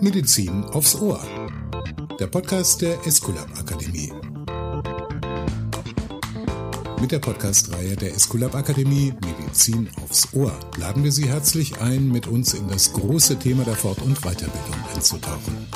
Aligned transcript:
Medizin 0.00 0.64
aufs 0.64 0.94
Ohr. 0.96 1.20
Der 2.18 2.26
Podcast 2.26 2.82
der 2.82 2.98
Esculap 3.06 3.48
Akademie. 3.58 4.12
Mit 7.00 7.12
der 7.12 7.18
Podcast-Reihe 7.18 7.96
der 7.96 8.14
Esculap 8.14 8.54
Akademie 8.54 9.14
Medizin 9.24 9.88
aufs 10.02 10.32
Ohr 10.34 10.52
laden 10.78 11.04
wir 11.04 11.12
Sie 11.12 11.28
herzlich 11.28 11.80
ein, 11.80 12.08
mit 12.08 12.26
uns 12.26 12.54
in 12.54 12.68
das 12.68 12.92
große 12.92 13.38
Thema 13.38 13.64
der 13.64 13.76
Fort- 13.76 14.02
und 14.02 14.20
Weiterbildung 14.20 14.76
einzutauchen. 14.94 15.66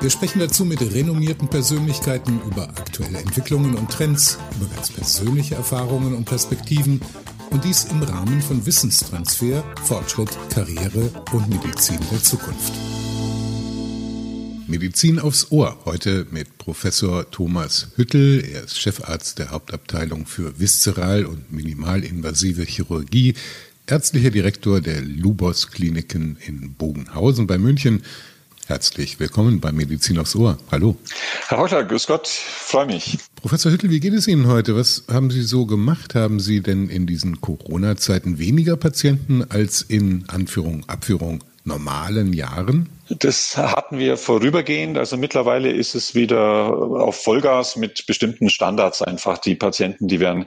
Wir 0.00 0.10
sprechen 0.10 0.40
dazu 0.40 0.66
mit 0.66 0.82
renommierten 0.82 1.48
Persönlichkeiten 1.48 2.40
über 2.46 2.64
aktuelle 2.64 3.18
Entwicklungen 3.18 3.74
und 3.74 3.90
Trends, 3.90 4.38
über 4.56 4.66
ganz 4.74 4.90
persönliche 4.90 5.54
Erfahrungen 5.54 6.14
und 6.14 6.26
Perspektiven 6.26 7.00
und 7.54 7.64
dies 7.64 7.84
im 7.84 8.02
Rahmen 8.02 8.42
von 8.42 8.66
Wissenstransfer, 8.66 9.62
Fortschritt, 9.84 10.28
Karriere 10.50 11.08
und 11.32 11.48
Medizin 11.48 12.00
der 12.10 12.20
Zukunft. 12.20 12.72
Medizin 14.66 15.20
aufs 15.20 15.52
Ohr. 15.52 15.78
Heute 15.84 16.26
mit 16.32 16.58
Professor 16.58 17.30
Thomas 17.30 17.92
Hüttel. 17.94 18.44
Er 18.44 18.64
ist 18.64 18.80
Chefarzt 18.80 19.38
der 19.38 19.52
Hauptabteilung 19.52 20.26
für 20.26 20.58
viszeral- 20.58 21.26
und 21.26 21.52
minimalinvasive 21.52 22.64
Chirurgie, 22.64 23.34
ärztlicher 23.86 24.30
Direktor 24.30 24.80
der 24.80 25.00
Lubos 25.02 25.70
Kliniken 25.70 26.36
in 26.44 26.74
Bogenhausen 26.74 27.46
bei 27.46 27.58
München. 27.58 28.02
Herzlich 28.66 29.20
willkommen 29.20 29.60
bei 29.60 29.72
Medizin 29.72 30.18
aufs 30.18 30.34
Ohr. 30.34 30.56
Hallo. 30.72 30.96
Herr 31.48 31.58
Hockler, 31.58 31.84
grüß 31.84 32.06
Gott, 32.06 32.26
freue 32.26 32.86
mich. 32.86 33.18
Professor 33.36 33.70
Hüttel, 33.70 33.90
wie 33.90 34.00
geht 34.00 34.14
es 34.14 34.26
Ihnen 34.26 34.46
heute? 34.46 34.74
Was 34.74 35.04
haben 35.12 35.30
Sie 35.30 35.42
so 35.42 35.66
gemacht? 35.66 36.14
Haben 36.14 36.40
Sie 36.40 36.62
denn 36.62 36.88
in 36.88 37.06
diesen 37.06 37.42
Corona-Zeiten 37.42 38.38
weniger 38.38 38.78
Patienten 38.78 39.44
als 39.50 39.82
in 39.82 40.24
Anführung, 40.28 40.82
Abführung 40.86 41.44
normalen 41.64 42.32
Jahren? 42.32 42.88
Das 43.10 43.56
hatten 43.58 43.98
wir 43.98 44.16
vorübergehend. 44.16 44.96
Also 44.96 45.18
mittlerweile 45.18 45.70
ist 45.70 45.94
es 45.94 46.14
wieder 46.14 46.38
auf 46.38 47.22
Vollgas 47.22 47.76
mit 47.76 48.06
bestimmten 48.06 48.48
Standards 48.48 49.02
einfach. 49.02 49.36
Die 49.38 49.56
Patienten, 49.56 50.08
die 50.08 50.20
werden 50.20 50.46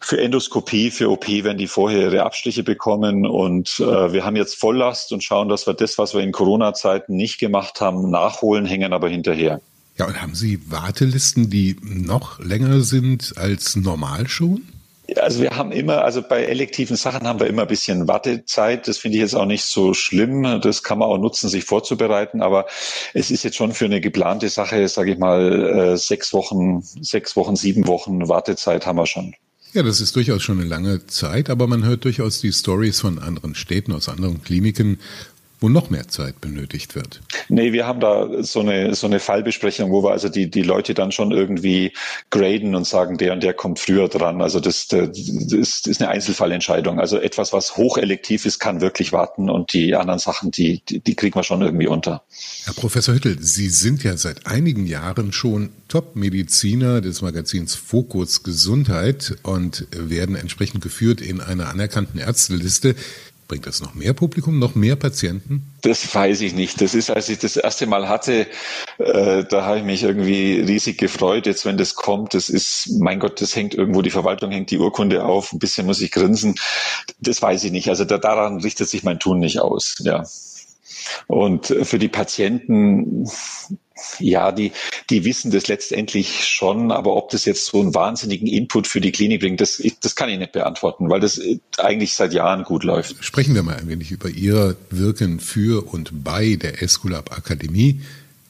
für 0.00 0.20
Endoskopie, 0.20 0.90
für 0.90 1.10
OP 1.10 1.28
werden 1.28 1.58
die 1.58 1.66
vorher 1.66 2.00
ihre 2.00 2.24
Abstriche 2.24 2.62
bekommen 2.62 3.26
und 3.26 3.80
äh, 3.80 4.12
wir 4.12 4.24
haben 4.24 4.36
jetzt 4.36 4.58
Volllast 4.58 5.12
und 5.12 5.22
schauen, 5.22 5.48
dass 5.48 5.66
wir 5.66 5.74
das, 5.74 5.98
was 5.98 6.14
wir 6.14 6.20
in 6.20 6.32
Corona-Zeiten 6.32 7.14
nicht 7.14 7.38
gemacht 7.38 7.80
haben, 7.80 8.10
nachholen, 8.10 8.64
hängen 8.64 8.92
aber 8.92 9.08
hinterher. 9.08 9.60
Ja, 9.98 10.06
und 10.06 10.22
haben 10.22 10.34
Sie 10.34 10.70
Wartelisten, 10.70 11.50
die 11.50 11.76
noch 11.82 12.38
länger 12.38 12.80
sind 12.80 13.34
als 13.36 13.76
normal 13.76 14.28
schon? 14.28 14.62
Also 15.16 15.42
wir 15.42 15.56
haben 15.56 15.72
immer, 15.72 16.04
also 16.04 16.22
bei 16.22 16.44
elektiven 16.44 16.96
Sachen 16.96 17.26
haben 17.26 17.40
wir 17.40 17.48
immer 17.48 17.62
ein 17.62 17.68
bisschen 17.68 18.06
Wartezeit. 18.08 18.86
Das 18.86 18.98
finde 18.98 19.16
ich 19.16 19.22
jetzt 19.22 19.34
auch 19.34 19.44
nicht 19.44 19.64
so 19.64 19.92
schlimm. 19.92 20.60
Das 20.62 20.82
kann 20.82 20.98
man 20.98 21.08
auch 21.08 21.18
nutzen, 21.18 21.48
sich 21.48 21.64
vorzubereiten. 21.64 22.42
Aber 22.42 22.66
es 23.12 23.30
ist 23.30 23.42
jetzt 23.42 23.56
schon 23.56 23.72
für 23.72 23.86
eine 23.86 24.00
geplante 24.00 24.48
Sache, 24.48 24.86
sage 24.88 25.12
ich 25.12 25.18
mal, 25.18 25.92
äh, 25.92 25.96
sechs 25.96 26.32
Wochen, 26.32 26.80
sechs 26.80 27.34
Wochen, 27.36 27.56
sieben 27.56 27.86
Wochen 27.86 28.28
Wartezeit 28.28 28.86
haben 28.86 28.98
wir 28.98 29.06
schon. 29.06 29.34
Ja, 29.72 29.84
das 29.84 30.00
ist 30.00 30.16
durchaus 30.16 30.42
schon 30.42 30.58
eine 30.58 30.68
lange 30.68 31.06
Zeit, 31.06 31.48
aber 31.48 31.68
man 31.68 31.84
hört 31.84 32.04
durchaus 32.04 32.40
die 32.40 32.52
Stories 32.52 33.00
von 33.00 33.20
anderen 33.20 33.54
Städten, 33.54 33.92
aus 33.92 34.08
anderen 34.08 34.42
Kliniken, 34.42 34.98
wo 35.60 35.68
noch 35.68 35.90
mehr 35.90 36.08
Zeit 36.08 36.40
benötigt 36.40 36.94
wird. 36.94 37.20
Nee, 37.48 37.72
wir 37.72 37.86
haben 37.86 38.00
da 38.00 38.42
so 38.42 38.60
eine, 38.60 38.94
so 38.94 39.06
eine 39.06 39.20
Fallbesprechung, 39.20 39.90
wo 39.90 40.02
wir 40.02 40.10
also 40.10 40.28
die, 40.28 40.50
die 40.50 40.62
Leute 40.62 40.94
dann 40.94 41.12
schon 41.12 41.32
irgendwie 41.32 41.92
graden 42.30 42.74
und 42.74 42.86
sagen, 42.86 43.18
der 43.18 43.34
und 43.34 43.42
der 43.42 43.52
kommt 43.52 43.78
früher 43.78 44.08
dran. 44.08 44.40
Also 44.40 44.58
das, 44.60 44.88
das 44.88 45.08
ist 45.86 46.00
eine 46.00 46.10
Einzelfallentscheidung. 46.10 46.98
Also 46.98 47.18
etwas, 47.18 47.52
was 47.52 47.76
hochelektiv 47.76 48.46
ist, 48.46 48.58
kann 48.58 48.80
wirklich 48.80 49.12
warten 49.12 49.50
und 49.50 49.72
die 49.74 49.94
anderen 49.94 50.18
Sachen, 50.18 50.50
die, 50.50 50.82
die, 50.88 51.00
die 51.00 51.14
kriegen 51.14 51.34
wir 51.34 51.44
schon 51.44 51.60
irgendwie 51.60 51.86
unter. 51.86 52.22
Herr 52.64 52.74
Professor 52.74 53.14
Hüttel, 53.14 53.36
Sie 53.40 53.68
sind 53.68 54.02
ja 54.02 54.16
seit 54.16 54.46
einigen 54.46 54.86
Jahren 54.86 55.32
schon 55.32 55.70
Top-Mediziner 55.88 57.00
des 57.00 57.20
Magazins 57.20 57.74
Fokus 57.74 58.42
Gesundheit 58.44 59.36
und 59.42 59.86
werden 59.90 60.36
entsprechend 60.36 60.82
geführt 60.82 61.20
in 61.20 61.40
einer 61.40 61.68
anerkannten 61.68 62.18
Ärzteliste. 62.18 62.94
Bringt 63.50 63.66
das 63.66 63.80
noch 63.80 63.94
mehr 63.94 64.12
Publikum, 64.12 64.60
noch 64.60 64.76
mehr 64.76 64.94
Patienten? 64.94 65.74
Das 65.80 66.14
weiß 66.14 66.40
ich 66.42 66.54
nicht. 66.54 66.80
Das 66.80 66.94
ist, 66.94 67.10
als 67.10 67.28
ich 67.28 67.40
das 67.40 67.56
erste 67.56 67.88
Mal 67.88 68.08
hatte, 68.08 68.46
äh, 68.98 69.42
da 69.42 69.64
habe 69.64 69.78
ich 69.78 69.84
mich 69.84 70.04
irgendwie 70.04 70.60
riesig 70.60 70.98
gefreut. 70.98 71.46
Jetzt, 71.46 71.66
wenn 71.66 71.76
das 71.76 71.96
kommt, 71.96 72.34
das 72.34 72.48
ist, 72.48 72.88
mein 73.00 73.18
Gott, 73.18 73.40
das 73.40 73.56
hängt 73.56 73.74
irgendwo, 73.74 74.02
die 74.02 74.12
Verwaltung 74.12 74.52
hängt 74.52 74.70
die 74.70 74.78
Urkunde 74.78 75.24
auf, 75.24 75.52
ein 75.52 75.58
bisschen 75.58 75.84
muss 75.84 76.00
ich 76.00 76.12
grinsen. 76.12 76.54
Das 77.18 77.42
weiß 77.42 77.64
ich 77.64 77.72
nicht. 77.72 77.88
Also 77.88 78.04
da, 78.04 78.18
daran 78.18 78.60
richtet 78.60 78.88
sich 78.88 79.02
mein 79.02 79.18
Tun 79.18 79.40
nicht 79.40 79.58
aus. 79.58 79.96
Ja. 79.98 80.22
Und 81.26 81.66
für 81.66 81.98
die 81.98 82.08
Patienten, 82.08 83.26
ja, 84.18 84.52
die, 84.52 84.72
die 85.10 85.24
wissen 85.24 85.50
das 85.50 85.68
letztendlich 85.68 86.44
schon, 86.46 86.90
aber 86.90 87.16
ob 87.16 87.30
das 87.30 87.44
jetzt 87.44 87.66
so 87.66 87.80
einen 87.80 87.94
wahnsinnigen 87.94 88.46
Input 88.46 88.86
für 88.86 89.00
die 89.00 89.12
Klinik 89.12 89.40
bringt, 89.40 89.60
das, 89.60 89.82
das 90.00 90.16
kann 90.16 90.28
ich 90.28 90.38
nicht 90.38 90.52
beantworten, 90.52 91.10
weil 91.10 91.20
das 91.20 91.40
eigentlich 91.78 92.14
seit 92.14 92.32
Jahren 92.32 92.64
gut 92.64 92.84
läuft. 92.84 93.22
Sprechen 93.24 93.54
wir 93.54 93.62
mal 93.62 93.76
ein 93.76 93.88
wenig 93.88 94.10
über 94.10 94.28
Ihr 94.28 94.76
Wirken 94.90 95.40
für 95.40 95.86
und 95.86 96.24
bei 96.24 96.56
der 96.56 96.82
Esculap 96.82 97.36
Akademie. 97.36 98.00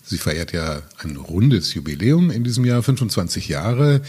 Sie 0.02 0.18
feiert 0.18 0.52
ja 0.52 0.82
ein 0.98 1.16
rundes 1.16 1.74
Jubiläum 1.74 2.30
in 2.30 2.42
diesem 2.42 2.64
Jahr, 2.64 2.82
25 2.82 3.48
Jahre. 3.48 4.02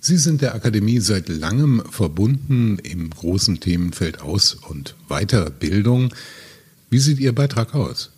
Sie 0.00 0.16
sind 0.16 0.40
der 0.42 0.54
Akademie 0.54 1.00
seit 1.00 1.28
langem 1.28 1.82
verbunden 1.90 2.78
im 2.78 3.10
großen 3.10 3.58
Themenfeld 3.58 4.20
Aus- 4.20 4.54
und 4.54 4.94
Weiterbildung. 5.08 6.14
Wie 6.90 6.98
sieht 6.98 7.18
Ihr 7.20 7.34
Beitrag 7.34 7.74
aus? 7.74 8.10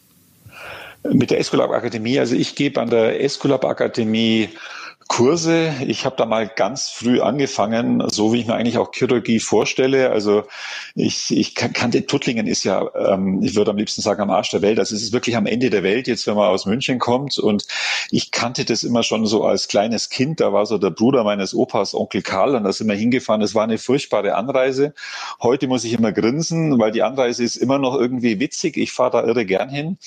Mit 1.12 1.31
der 1.31 1.41
Esculap 1.41 1.70
Akademie, 1.70 2.19
also 2.19 2.34
ich 2.34 2.54
gebe 2.54 2.81
an 2.81 2.91
der 2.91 3.22
Esculap 3.22 3.64
Akademie 3.64 4.50
Kurse. 5.10 5.75
Ich 5.88 6.04
habe 6.04 6.15
da 6.15 6.25
mal 6.25 6.47
ganz 6.47 6.88
früh 6.88 7.21
angefangen, 7.21 8.00
so 8.12 8.32
wie 8.32 8.38
ich 8.38 8.47
mir 8.47 8.54
eigentlich 8.54 8.78
auch 8.78 8.93
Chirurgie 8.94 9.41
vorstelle. 9.41 10.10
Also 10.10 10.44
ich, 10.94 11.37
ich 11.37 11.56
kannte 11.56 12.06
Tuttlingen 12.06 12.47
ist 12.47 12.62
ja, 12.62 12.88
ähm, 12.94 13.43
ich 13.43 13.56
würde 13.56 13.72
am 13.72 13.76
liebsten 13.76 14.03
sagen, 14.03 14.22
am 14.22 14.31
Arsch 14.31 14.50
der 14.50 14.62
Welt. 14.62 14.78
Also 14.78 14.94
es 14.94 15.03
ist 15.03 15.12
wirklich 15.12 15.37
am 15.37 15.47
Ende 15.47 15.69
der 15.69 15.82
Welt, 15.82 16.06
jetzt 16.06 16.28
wenn 16.28 16.37
man 16.37 16.49
aus 16.49 16.65
München 16.65 17.00
kommt. 17.00 17.38
Und 17.38 17.66
ich 18.12 18.31
kannte 18.31 18.65
das 18.65 18.84
immer 18.84 19.03
schon 19.03 19.26
so 19.26 19.43
als 19.43 19.66
kleines 19.66 20.10
Kind. 20.10 20.38
Da 20.38 20.53
war 20.53 20.65
so 20.65 20.78
der 20.78 20.91
Bruder 20.91 21.25
meines 21.25 21.54
Opas, 21.54 21.93
Onkel 21.93 22.22
Karl, 22.22 22.54
und 22.54 22.62
da 22.62 22.72
sind 22.72 22.87
wir 22.87 22.94
hingefahren. 22.94 23.43
Es 23.43 23.56
war 23.56 23.65
eine 23.65 23.78
furchtbare 23.78 24.37
Anreise. 24.37 24.94
Heute 25.43 25.66
muss 25.66 25.82
ich 25.82 25.93
immer 25.93 26.12
grinsen, 26.12 26.78
weil 26.78 26.93
die 26.93 27.03
Anreise 27.03 27.43
ist 27.43 27.56
immer 27.56 27.81
noch 27.81 27.97
irgendwie 27.97 28.38
witzig. 28.38 28.76
Ich 28.76 28.93
fahre 28.93 29.10
da 29.10 29.26
irre 29.26 29.44
gern 29.44 29.70
hin. 29.70 29.99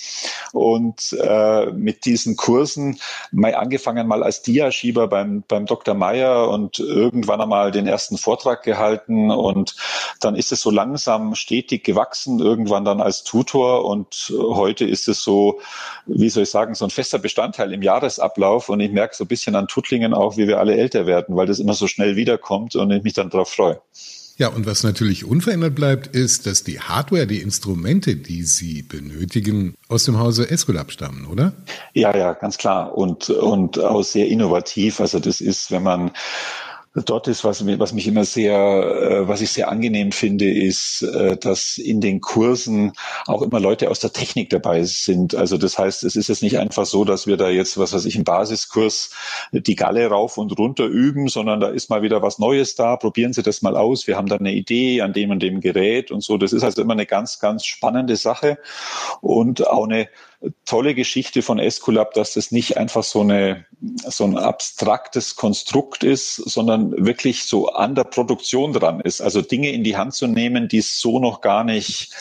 Und 0.53 1.12
äh, 1.22 1.66
mit 1.74 2.06
diesen 2.06 2.38
Kursen, 2.38 3.00
mal 3.34 3.53
angefangen 3.53 4.08
mal 4.08 4.24
als 4.24 4.44
Diaschieber 4.44 4.93
Schieber 4.94 5.08
beim, 5.08 5.44
beim 5.48 5.66
Dr. 5.66 5.96
Meyer 5.96 6.50
und 6.50 6.78
irgendwann 6.78 7.42
einmal 7.42 7.72
den 7.72 7.88
ersten 7.88 8.18
Vortrag 8.18 8.62
gehalten 8.62 9.31
und 9.31 9.76
dann 10.20 10.36
ist 10.36 10.52
es 10.52 10.62
so 10.62 10.70
langsam 10.70 11.34
stetig 11.34 11.84
gewachsen, 11.84 12.40
irgendwann 12.40 12.86
dann 12.86 13.02
als 13.02 13.24
Tutor 13.24 13.86
und 13.86 14.31
heute 14.38 14.86
ist 14.86 15.08
es 15.08 15.24
so, 15.24 15.59
wie 16.06 16.30
soll 16.30 16.44
ich 16.44 16.52
sagen, 16.52 16.76
so 16.76 16.86
ein 16.86 16.92
fester 16.92 17.18
Bestandteil 17.18 17.74
im 17.74 17.81
Jahresablauf 17.81 18.70
und 18.70 18.81
ich 18.81 18.92
merke 18.92 19.16
so 19.16 19.24
ein 19.24 19.28
bisschen 19.28 19.56
an 19.56 19.68
Tuttlingen 19.68 20.14
auch, 20.14 20.38
wie 20.38 20.48
wir 20.48 20.59
alle 20.59 20.76
älter 20.76 21.08
werden, 21.08 21.36
weil 21.36 21.48
das 21.48 21.58
immer 21.58 21.74
so 21.74 21.88
schnell 21.88 22.16
wiederkommt 22.16 22.75
und 22.75 22.92
ich 22.92 23.02
mich 23.02 23.14
dann 23.14 23.31
darauf 23.31 23.50
freue. 23.50 23.81
Ja, 24.38 24.47
und 24.47 24.66
was 24.66 24.83
natürlich 24.83 25.25
unverändert 25.25 25.75
bleibt, 25.75 26.07
ist, 26.07 26.47
dass 26.47 26.63
die 26.63 26.79
Hardware, 26.79 27.27
die 27.27 27.41
Instrumente, 27.41 28.16
die 28.16 28.44
Sie 28.44 28.81
benötigen, 28.81 29.75
aus 29.89 30.05
dem 30.05 30.17
Hause 30.17 30.49
Esculap 30.49 30.91
stammen, 30.91 31.27
oder? 31.27 31.53
Ja, 31.94 32.16
ja, 32.17 32.33
ganz 32.33 32.57
klar. 32.57 32.97
Und, 32.97 33.29
und 33.29 33.79
auch 33.79 34.01
sehr 34.03 34.27
innovativ. 34.27 34.99
Also 34.99 35.19
das 35.19 35.39
ist, 35.39 35.69
wenn 35.69 35.83
man 35.83 36.11
dort 36.94 37.28
ist, 37.28 37.44
was, 37.44 37.66
was 37.80 37.94
mich 37.94 38.08
immer 38.08 38.24
sehr, 38.24 38.54
äh, 38.54 39.28
was 39.28 39.42
ich 39.42 39.52
sehr 39.52 39.70
angenehm 39.70 40.12
finde, 40.12 40.50
ist, 40.52 41.02
äh, 41.02 41.38
dass 41.38 41.78
in 41.78 42.02
den 42.02 42.22
Kursen 42.22 42.94
auch 43.25 43.42
immer 43.42 43.60
Leute 43.60 43.90
aus 43.90 44.00
der 44.00 44.13
Technik 44.13 44.51
dabei 44.51 44.84
sind. 44.84 45.34
Also 45.34 45.57
das 45.57 45.80
heißt, 45.80 46.04
es 46.04 46.16
ist 46.16 46.30
jetzt 46.30 46.44
nicht 46.44 46.60
einfach 46.60 46.86
so, 46.86 47.04
dass 47.04 47.25
wir 47.25 47.38
da 47.38 47.50
jetzt, 47.50 47.78
was 47.78 47.94
weiß 47.94 48.06
ich, 48.06 48.16
im 48.16 48.24
Basiskurs 48.24 49.10
die 49.51 49.75
Galle 49.75 50.06
rauf 50.07 50.38
und 50.38 50.57
runter 50.57 50.86
üben, 50.86 51.30
sondern 51.30 51.60
da 51.60 51.69
ist 51.69 51.90
mal 51.90 52.04
wieder 52.04 52.22
was 52.22 52.38
Neues 52.38 52.75
da. 52.75 52.96
Probieren 52.96 53.34
Sie 53.34 53.42
das 53.42 53.62
mal 53.63 53.75
aus. 53.75 54.06
Wir 54.06 54.16
haben 54.16 54.28
da 54.28 54.36
eine 54.36 54.54
Idee 54.54 55.01
an 55.01 55.13
dem 55.13 55.31
und 55.31 55.42
dem 55.42 55.62
Gerät 55.62 56.12
und 56.12 56.24
so. 56.24 56.38
Das 56.38 56.54
ist 56.54 56.63
also 56.63 56.81
immer 56.81 56.94
eine 56.94 57.07
ganz, 57.07 57.39
ganz 57.39 57.66
spannende 57.66 58.18
Sache 58.18 58.60
und 59.22 59.68
auch 59.68 59.86
eine 59.86 60.10
tolle 60.66 60.95
Geschichte 60.95 61.42
von 61.42 61.60
Esculap, 61.60 62.13
dass 62.13 62.34
das 62.34 62.51
nicht 62.51 62.78
einfach 62.78 63.04
so 63.04 63.22
eine 63.22 63.66
so 64.07 64.25
ein 64.25 64.38
abstraktes 64.38 65.36
Konstrukt 65.36 66.04
ist, 66.04 66.36
sondern 66.36 67.06
wirklich 67.06 67.45
so 67.45 67.69
an 67.69 67.95
der 67.95 68.04
Produktion 68.04 68.74
dran 68.74 69.00
ist. 69.00 69.22
Also 69.22 69.42
Dinge 69.42 69.72
in 69.72 69.84
die 69.84 69.98
Hand 69.98 70.13
zu 70.13 70.28
nehmen, 70.28 70.68
die 70.68 70.80
es 70.80 71.00
so 71.00 71.19
noch 71.19 71.42
gar 71.42 71.63
nicht 71.63 72.13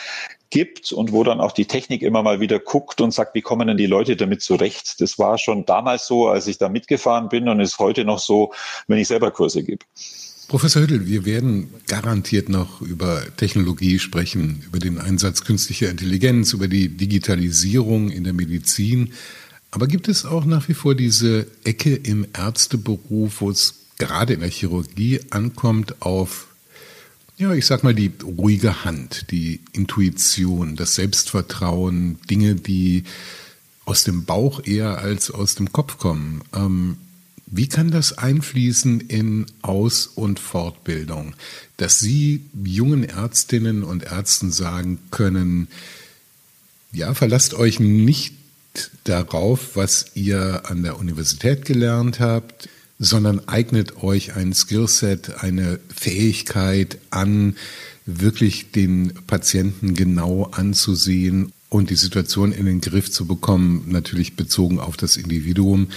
gibt 0.50 0.92
und 0.92 1.12
wo 1.12 1.24
dann 1.24 1.40
auch 1.40 1.52
die 1.52 1.64
Technik 1.64 2.02
immer 2.02 2.22
mal 2.22 2.40
wieder 2.40 2.58
guckt 2.58 3.00
und 3.00 3.10
sagt, 3.10 3.34
wie 3.34 3.40
kommen 3.40 3.68
denn 3.68 3.78
die 3.78 3.86
Leute 3.86 4.16
damit 4.16 4.42
zurecht? 4.42 5.00
Das 5.00 5.18
war 5.18 5.38
schon 5.38 5.64
damals 5.64 6.06
so, 6.06 6.28
als 6.28 6.46
ich 6.46 6.58
da 6.58 6.68
mitgefahren 6.68 7.28
bin 7.28 7.48
und 7.48 7.58
ist 7.58 7.78
heute 7.78 8.04
noch 8.04 8.18
so, 8.18 8.52
wenn 8.86 8.98
ich 8.98 9.08
selber 9.08 9.30
Kurse 9.30 9.64
gebe. 9.64 9.84
Professor 10.52 10.82
Hüttel, 10.82 11.06
wir 11.06 11.24
werden 11.24 11.70
garantiert 11.86 12.50
noch 12.50 12.82
über 12.82 13.24
Technologie 13.38 13.98
sprechen, 13.98 14.62
über 14.66 14.78
den 14.78 14.98
Einsatz 14.98 15.44
künstlicher 15.44 15.88
Intelligenz, 15.88 16.52
über 16.52 16.68
die 16.68 16.90
Digitalisierung 16.90 18.10
in 18.10 18.24
der 18.24 18.34
Medizin. 18.34 19.14
Aber 19.70 19.86
gibt 19.86 20.08
es 20.08 20.26
auch 20.26 20.44
nach 20.44 20.68
wie 20.68 20.74
vor 20.74 20.94
diese 20.94 21.46
Ecke 21.64 21.94
im 21.94 22.26
Ärzteberuf, 22.34 23.40
wo 23.40 23.48
es 23.48 23.76
gerade 23.96 24.34
in 24.34 24.40
der 24.40 24.50
Chirurgie 24.50 25.20
ankommt 25.30 26.02
auf, 26.02 26.48
ja, 27.38 27.54
ich 27.54 27.64
sag 27.64 27.82
mal, 27.82 27.94
die 27.94 28.12
ruhige 28.22 28.84
Hand, 28.84 29.30
die 29.30 29.60
Intuition, 29.72 30.76
das 30.76 30.96
Selbstvertrauen, 30.96 32.18
Dinge, 32.28 32.56
die 32.56 33.04
aus 33.86 34.04
dem 34.04 34.26
Bauch 34.26 34.60
eher 34.66 34.98
als 34.98 35.30
aus 35.30 35.54
dem 35.54 35.72
Kopf 35.72 35.96
kommen. 35.96 36.42
Ähm, 36.54 36.98
wie 37.54 37.68
kann 37.68 37.90
das 37.90 38.16
einfließen 38.16 39.00
in 39.00 39.44
Aus- 39.60 40.06
und 40.06 40.40
Fortbildung, 40.40 41.34
dass 41.76 42.00
Sie 42.00 42.46
jungen 42.64 43.04
Ärztinnen 43.04 43.84
und 43.84 44.04
Ärzten 44.04 44.50
sagen 44.50 44.98
können, 45.10 45.68
ja, 46.92 47.12
verlasst 47.12 47.52
euch 47.52 47.78
nicht 47.78 48.34
darauf, 49.04 49.76
was 49.76 50.12
ihr 50.14 50.62
an 50.64 50.82
der 50.82 50.98
Universität 50.98 51.66
gelernt 51.66 52.20
habt, 52.20 52.70
sondern 52.98 53.46
eignet 53.48 54.02
euch 54.02 54.34
ein 54.34 54.54
Skillset, 54.54 55.42
eine 55.42 55.78
Fähigkeit 55.94 56.96
an, 57.10 57.56
wirklich 58.06 58.72
den 58.72 59.12
Patienten 59.26 59.92
genau 59.92 60.44
anzusehen 60.44 61.52
und 61.68 61.90
die 61.90 61.96
Situation 61.96 62.52
in 62.52 62.64
den 62.64 62.80
Griff 62.80 63.10
zu 63.10 63.26
bekommen, 63.26 63.84
natürlich 63.88 64.36
bezogen 64.36 64.80
auf 64.80 64.96
das 64.96 65.18
Individuum 65.18 65.88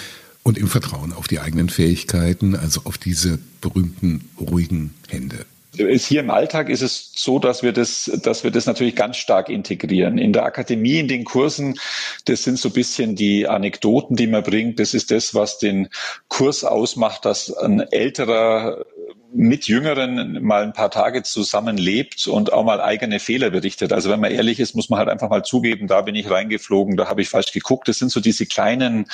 und 0.45 0.59
im 0.59 0.68
Vertrauen 0.68 1.12
auf 1.12 1.27
die 1.27 1.39
eigenen 1.39 1.69
Fähigkeiten, 1.69 2.56
also 2.56 2.81
auf 2.83 3.00
diese 3.00 3.39
berühmten 3.62 4.30
ruhigen 4.39 4.94
Hände. 5.09 5.45
Hier 5.74 6.21
im 6.21 6.30
Alltag 6.30 6.69
ist 6.69 6.81
es 6.81 7.12
so, 7.15 7.39
dass 7.39 7.63
wir 7.63 7.74
das, 7.74 8.09
dass 8.24 8.45
wir 8.45 8.51
das 8.51 8.65
natürlich 8.65 8.95
ganz 8.95 9.18
stark 9.18 9.50
integrieren. 9.50 10.18
In 10.18 10.31
der 10.31 10.45
Akademie, 10.45 11.00
in 11.00 11.09
den 11.09 11.25
Kursen, 11.25 11.77
das 12.25 12.44
sind 12.44 12.59
so 12.59 12.69
bisschen 12.69 13.15
die 13.15 13.47
Anekdoten, 13.47 14.15
die 14.15 14.27
man 14.27 14.44
bringt. 14.44 14.80
Das 14.80 14.94
ist 14.94 15.12
das, 15.12 15.33
was 15.33 15.57
den 15.57 15.89
Kurs 16.30 16.63
ausmacht, 16.63 17.25
dass 17.25 17.51
ein 17.51 17.81
älterer 17.81 18.86
mit 19.35 19.67
Jüngeren 19.67 20.41
mal 20.43 20.63
ein 20.63 20.73
paar 20.73 20.89
Tage 20.89 21.21
zusammen 21.23 21.77
lebt 21.77 22.25
und 22.27 22.53
auch 22.53 22.63
mal 22.63 22.79
eigene 22.79 23.19
Fehler 23.19 23.49
berichtet. 23.49 23.91
Also 23.91 24.09
wenn 24.09 24.21
man 24.21 24.31
ehrlich 24.31 24.59
ist, 24.61 24.75
muss 24.75 24.89
man 24.89 24.99
halt 24.99 25.09
einfach 25.09 25.29
mal 25.29 25.43
zugeben, 25.43 25.87
da 25.87 26.01
bin 26.01 26.15
ich 26.15 26.29
reingeflogen, 26.29 26.95
da 26.95 27.09
habe 27.09 27.21
ich 27.21 27.29
falsch 27.29 27.51
geguckt. 27.51 27.87
Das 27.87 27.99
sind 27.99 28.11
so 28.11 28.21
diese 28.21 28.45
kleinen, 28.45 29.07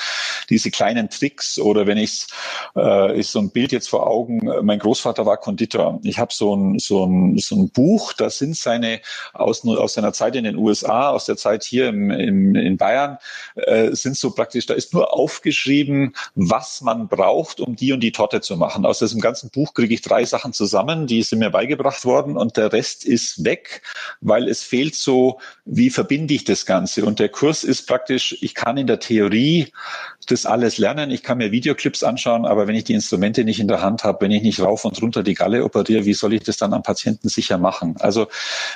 diese 0.50 0.70
kleinen 0.70 1.10
Tricks. 1.10 1.58
Oder 1.58 1.88
wenn 1.88 1.98
ich 1.98 2.28
äh, 2.76 3.20
ist 3.20 3.32
so 3.32 3.40
ein 3.40 3.50
Bild 3.50 3.72
jetzt 3.72 3.90
vor 3.90 4.08
Augen. 4.08 4.42
Mein 4.62 4.80
Großvater 4.80 5.26
war 5.26 5.38
Konditor. 5.38 6.00
Ich 6.04 6.20
habe 6.20 6.32
so 6.34 6.56
ein 6.56 6.78
so 6.78 7.06
ein 7.06 7.38
so 7.40 7.56
ein 7.56 7.70
Buch. 7.70 8.14
Da 8.14 8.30
sind 8.30 8.56
seine 8.56 9.02
aus 9.34 9.66
aus 9.66 9.94
seiner 9.94 10.14
Zeit 10.14 10.36
in 10.36 10.44
den 10.44 10.56
USA, 10.56 11.10
aus 11.10 11.26
der 11.26 11.38
Zeit 11.38 11.64
hier 11.64 11.90
im, 11.90 12.12
im 12.12 12.56
in 12.56 12.78
Bayern, 12.78 13.18
äh, 13.56 13.92
sind 13.94 14.18
so 14.18 14.32
praktisch. 14.32 14.68
Da 14.68 14.76
ist 14.76 14.94
nur 14.94 15.14
aufgeschrieben, 15.14 16.16
was 16.36 16.82
man 16.82 17.08
braucht, 17.08 17.60
um 17.60 17.76
die 17.76 17.92
und 17.92 18.02
die 18.02 18.12
Torte 18.12 18.42
zu 18.42 18.56
machen. 18.56 18.86
Aus 18.86 19.00
diesem 19.00 19.20
ganzen 19.20 19.50
Buch 19.50 19.74
kriege 19.74 19.94
ich 19.94 20.02
drei 20.12 20.26
Sachen 20.26 20.52
zusammen, 20.52 21.08
die 21.08 21.24
sind 21.24 21.40
mir 21.40 21.50
beigebracht 21.50 22.04
worden 22.04 22.36
und 22.36 22.58
der 22.58 22.74
Rest 22.74 23.06
ist 23.06 23.46
weg, 23.46 23.82
weil 24.20 24.50
es 24.50 24.62
fehlt 24.62 24.96
so, 24.96 25.40
wie 25.66 25.90
verbinde 25.90 26.34
ich 26.34 26.44
das 26.44 26.66
Ganze? 26.66 27.06
Und 27.06 27.20
der 27.20 27.30
Kurs 27.30 27.64
ist 27.64 27.88
praktisch, 27.88 28.38
ich 28.42 28.54
kann 28.54 28.78
in 28.78 28.88
der 28.88 29.00
Theorie 29.00 29.72
das 30.28 30.46
alles 30.46 30.78
lernen, 30.78 31.12
ich 31.12 31.24
kann 31.24 31.38
mir 31.38 31.52
Videoclips 31.52 32.04
anschauen, 32.04 32.46
aber 32.46 32.68
wenn 32.68 32.76
ich 32.76 32.84
die 32.84 32.94
Instrumente 32.94 33.44
nicht 33.44 33.60
in 33.60 33.68
der 33.68 33.82
Hand 33.82 34.04
habe, 34.04 34.22
wenn 34.22 34.32
ich 34.32 34.44
nicht 34.44 34.60
rauf 34.60 34.84
und 34.86 35.02
runter 35.02 35.24
die 35.24 35.34
Galle 35.34 35.64
operiere, 35.64 36.06
wie 36.06 36.14
soll 36.14 36.34
ich 36.34 36.44
das 36.44 36.58
dann 36.58 36.74
am 36.74 36.84
Patienten 36.84 37.30
sicher 37.30 37.58
machen? 37.58 37.96
Also 38.00 38.28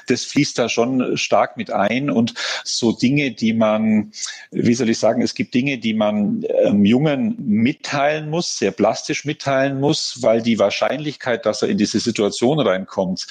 das 0.07 0.23
fließt 0.23 0.57
da 0.57 0.69
schon 0.69 1.17
stark 1.17 1.57
mit 1.57 1.71
ein 1.71 2.09
und 2.09 2.33
so 2.63 2.93
Dinge, 2.93 3.31
die 3.31 3.53
man, 3.53 4.11
wie 4.51 4.73
soll 4.73 4.89
ich 4.89 4.99
sagen, 4.99 5.21
es 5.21 5.35
gibt 5.35 5.53
Dinge, 5.53 5.77
die 5.77 5.93
man 5.93 6.43
ähm, 6.63 6.85
Jungen 6.85 7.35
mitteilen 7.39 8.29
muss, 8.29 8.57
sehr 8.57 8.71
plastisch 8.71 9.25
mitteilen 9.25 9.79
muss, 9.79 10.19
weil 10.21 10.41
die 10.41 10.59
Wahrscheinlichkeit 10.59 11.24
Wahrscheinlichkeit, 11.25 11.45
dass 11.45 11.61
er 11.61 11.69
in 11.69 11.77
diese 11.77 11.99
Situation 11.99 12.59
reinkommt, 12.59 13.27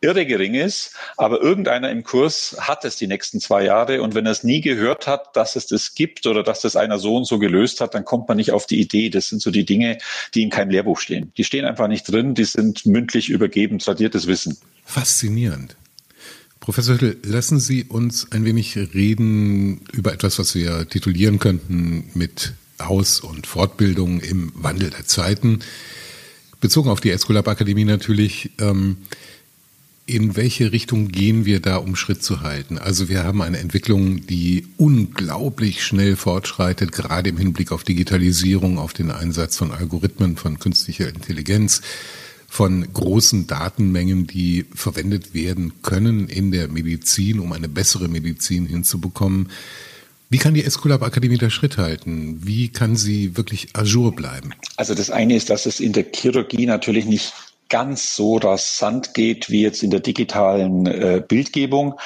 irre 0.00 0.26
gering 0.26 0.54
ist, 0.54 0.92
aber 1.16 1.40
irgendeiner 1.42 1.90
im 1.90 2.04
Kurs 2.04 2.56
hat 2.60 2.84
es 2.84 2.96
die 2.96 3.08
nächsten 3.08 3.40
zwei 3.40 3.64
Jahre 3.64 4.00
und 4.00 4.14
wenn 4.14 4.26
er 4.26 4.32
es 4.32 4.44
nie 4.44 4.60
gehört 4.60 5.08
hat, 5.08 5.34
dass 5.34 5.56
es 5.56 5.66
das 5.66 5.94
gibt 5.94 6.24
oder 6.26 6.44
dass 6.44 6.60
das 6.60 6.76
einer 6.76 7.00
so 7.00 7.16
und 7.16 7.24
so 7.24 7.40
gelöst 7.40 7.80
hat, 7.80 7.94
dann 7.94 8.04
kommt 8.04 8.28
man 8.28 8.36
nicht 8.36 8.52
auf 8.52 8.66
die 8.66 8.80
Idee. 8.80 9.10
Das 9.10 9.28
sind 9.28 9.42
so 9.42 9.50
die 9.50 9.64
Dinge, 9.64 9.98
die 10.34 10.42
in 10.42 10.50
keinem 10.50 10.70
Lehrbuch 10.70 11.00
stehen. 11.00 11.32
Die 11.36 11.42
stehen 11.42 11.64
einfach 11.64 11.88
nicht 11.88 12.04
drin, 12.04 12.34
die 12.34 12.44
sind 12.44 12.86
mündlich 12.86 13.28
übergeben, 13.28 13.80
tradiertes 13.80 14.28
Wissen. 14.28 14.56
Faszinierend. 14.84 15.76
Professor 16.60 16.94
Hüttel, 16.94 17.16
lassen 17.24 17.58
Sie 17.58 17.84
uns 17.84 18.30
ein 18.30 18.44
wenig 18.44 18.76
reden 18.76 19.80
über 19.92 20.12
etwas, 20.12 20.38
was 20.38 20.54
wir 20.54 20.88
titulieren 20.88 21.40
könnten 21.40 22.10
mit 22.14 22.52
Aus- 22.78 23.18
und 23.18 23.48
Fortbildung 23.48 24.20
im 24.20 24.52
Wandel 24.54 24.90
der 24.90 25.06
Zeiten 25.06 25.60
bezogen 26.60 26.90
auf 26.90 27.00
die 27.00 27.10
Escolab 27.10 27.48
Akademie 27.48 27.84
natürlich, 27.84 28.50
ähm, 28.60 28.98
in 30.08 30.36
welche 30.36 30.72
Richtung 30.72 31.08
gehen 31.08 31.44
wir 31.44 31.60
da, 31.60 31.76
um 31.76 31.94
Schritt 31.94 32.22
zu 32.22 32.40
halten? 32.40 32.78
Also 32.78 33.10
wir 33.10 33.24
haben 33.24 33.42
eine 33.42 33.58
Entwicklung, 33.58 34.26
die 34.26 34.66
unglaublich 34.78 35.84
schnell 35.84 36.16
fortschreitet, 36.16 36.92
gerade 36.92 37.28
im 37.28 37.36
Hinblick 37.36 37.72
auf 37.72 37.84
Digitalisierung, 37.84 38.78
auf 38.78 38.94
den 38.94 39.10
Einsatz 39.10 39.58
von 39.58 39.70
Algorithmen, 39.70 40.38
von 40.38 40.58
künstlicher 40.58 41.10
Intelligenz, 41.10 41.82
von 42.48 42.90
großen 42.90 43.46
Datenmengen, 43.46 44.26
die 44.26 44.64
verwendet 44.74 45.34
werden 45.34 45.82
können 45.82 46.28
in 46.28 46.52
der 46.52 46.68
Medizin, 46.68 47.38
um 47.38 47.52
eine 47.52 47.68
bessere 47.68 48.08
Medizin 48.08 48.64
hinzubekommen. 48.64 49.50
Wie 50.30 50.38
kann 50.38 50.52
die 50.52 50.64
Escolab 50.64 51.02
Akademie 51.02 51.38
da 51.38 51.48
Schritt 51.48 51.78
halten? 51.78 52.40
Wie 52.42 52.68
kann 52.68 52.96
sie 52.96 53.38
wirklich 53.38 53.68
ajour 53.72 54.14
bleiben? 54.14 54.50
Also 54.76 54.94
das 54.94 55.10
eine 55.10 55.34
ist, 55.34 55.48
dass 55.48 55.64
es 55.64 55.80
in 55.80 55.94
der 55.94 56.04
Chirurgie 56.14 56.66
natürlich 56.66 57.06
nicht 57.06 57.32
ganz 57.68 58.14
so 58.16 58.36
rasant 58.36 59.14
geht 59.14 59.50
wie 59.50 59.62
jetzt 59.62 59.82
in 59.82 59.90
der 59.90 60.00
digitalen 60.00 60.86
äh, 60.86 61.22
Bildgebung. 61.26 61.98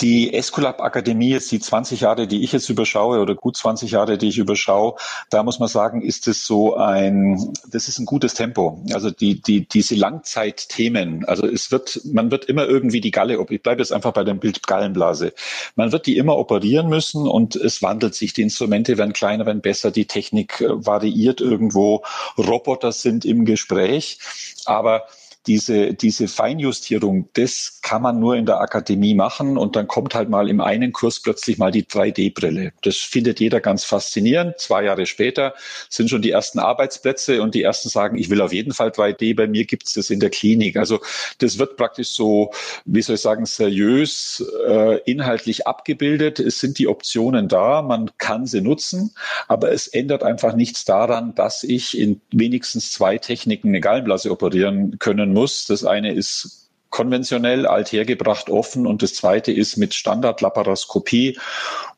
Die 0.00 0.32
Escolab 0.32 0.80
Akademie, 0.80 1.30
jetzt 1.30 1.50
die 1.52 1.60
20 1.60 2.00
Jahre, 2.00 2.26
die 2.26 2.42
ich 2.42 2.52
jetzt 2.52 2.68
überschaue 2.68 3.20
oder 3.20 3.34
gut 3.34 3.56
20 3.56 3.90
Jahre, 3.90 4.18
die 4.18 4.28
ich 4.28 4.38
überschaue, 4.38 4.96
da 5.28 5.42
muss 5.42 5.58
man 5.58 5.68
sagen, 5.68 6.02
ist 6.02 6.26
es 6.28 6.46
so 6.46 6.74
ein, 6.76 7.52
das 7.70 7.88
ist 7.88 7.98
ein 7.98 8.06
gutes 8.06 8.34
Tempo. 8.34 8.82
Also 8.92 9.10
die, 9.10 9.40
die, 9.40 9.66
diese 9.66 9.94
Langzeitthemen, 9.94 11.24
also 11.26 11.46
es 11.46 11.70
wird, 11.70 12.00
man 12.04 12.30
wird 12.30 12.46
immer 12.46 12.66
irgendwie 12.66 13.00
die 13.00 13.10
Galle, 13.10 13.38
ich 13.50 13.62
bleibe 13.62 13.80
jetzt 13.82 13.92
einfach 13.92 14.12
bei 14.12 14.24
dem 14.24 14.38
Bild 14.38 14.66
Gallenblase, 14.66 15.32
man 15.76 15.92
wird 15.92 16.06
die 16.06 16.16
immer 16.16 16.36
operieren 16.36 16.88
müssen 16.88 17.26
und 17.26 17.56
es 17.56 17.82
wandelt 17.82 18.14
sich. 18.14 18.32
Die 18.32 18.42
Instrumente 18.42 18.98
werden 18.98 19.12
kleiner, 19.12 19.46
werden 19.46 19.60
besser, 19.60 19.90
die 19.90 20.06
Technik 20.06 20.60
äh, 20.60 20.68
variiert 20.68 21.40
irgendwo, 21.40 22.02
Roboter 22.38 22.92
sind 22.92 23.24
im 23.24 23.44
Gespräch, 23.44 24.18
aber 24.64 24.89
aber 24.90 25.06
diese, 25.46 25.94
diese 25.94 26.28
Feinjustierung, 26.28 27.28
das 27.32 27.80
kann 27.82 28.02
man 28.02 28.20
nur 28.20 28.36
in 28.36 28.46
der 28.46 28.60
Akademie 28.60 29.14
machen 29.14 29.56
und 29.56 29.74
dann 29.74 29.88
kommt 29.88 30.14
halt 30.14 30.28
mal 30.28 30.48
im 30.48 30.60
einen 30.60 30.92
Kurs 30.92 31.20
plötzlich 31.20 31.56
mal 31.56 31.70
die 31.70 31.84
3D-Brille. 31.84 32.72
Das 32.82 32.96
findet 32.96 33.40
jeder 33.40 33.60
ganz 33.60 33.84
faszinierend. 33.84 34.58
Zwei 34.58 34.84
Jahre 34.84 35.06
später 35.06 35.54
sind 35.88 36.10
schon 36.10 36.20
die 36.20 36.30
ersten 36.30 36.58
Arbeitsplätze 36.58 37.40
und 37.42 37.54
die 37.54 37.62
ersten 37.62 37.88
sagen, 37.88 38.18
ich 38.18 38.28
will 38.28 38.40
auf 38.42 38.52
jeden 38.52 38.72
Fall 38.74 38.90
3D, 38.90 39.34
bei 39.34 39.46
mir 39.46 39.64
gibt 39.64 39.86
es 39.86 39.94
das 39.94 40.10
in 40.10 40.20
der 40.20 40.30
Klinik. 40.30 40.76
Also 40.76 41.00
das 41.38 41.58
wird 41.58 41.76
praktisch 41.76 42.08
so, 42.08 42.50
wie 42.84 43.00
soll 43.00 43.14
ich 43.14 43.22
sagen, 43.22 43.46
seriös 43.46 44.44
äh, 44.66 44.98
inhaltlich 45.10 45.66
abgebildet. 45.66 46.38
Es 46.38 46.60
sind 46.60 46.78
die 46.78 46.86
Optionen 46.86 47.48
da, 47.48 47.80
man 47.80 48.10
kann 48.18 48.46
sie 48.46 48.60
nutzen, 48.60 49.14
aber 49.48 49.72
es 49.72 49.86
ändert 49.86 50.22
einfach 50.22 50.54
nichts 50.54 50.84
daran, 50.84 51.34
dass 51.34 51.64
ich 51.64 51.98
in 51.98 52.20
wenigstens 52.30 52.92
zwei 52.92 53.16
Techniken 53.16 53.68
eine 53.68 53.80
Gallenblase 53.80 54.30
operieren 54.30 54.98
können 54.98 55.29
lernen 55.30 55.34
muss. 55.34 55.66
Das 55.66 55.84
eine 55.84 56.12
ist 56.12 56.68
konventionell, 56.90 57.66
althergebracht, 57.66 58.50
offen 58.50 58.86
und 58.86 59.02
das 59.02 59.14
zweite 59.14 59.52
ist 59.52 59.76
mit 59.76 59.94
Standardlaparoskopie 59.94 61.38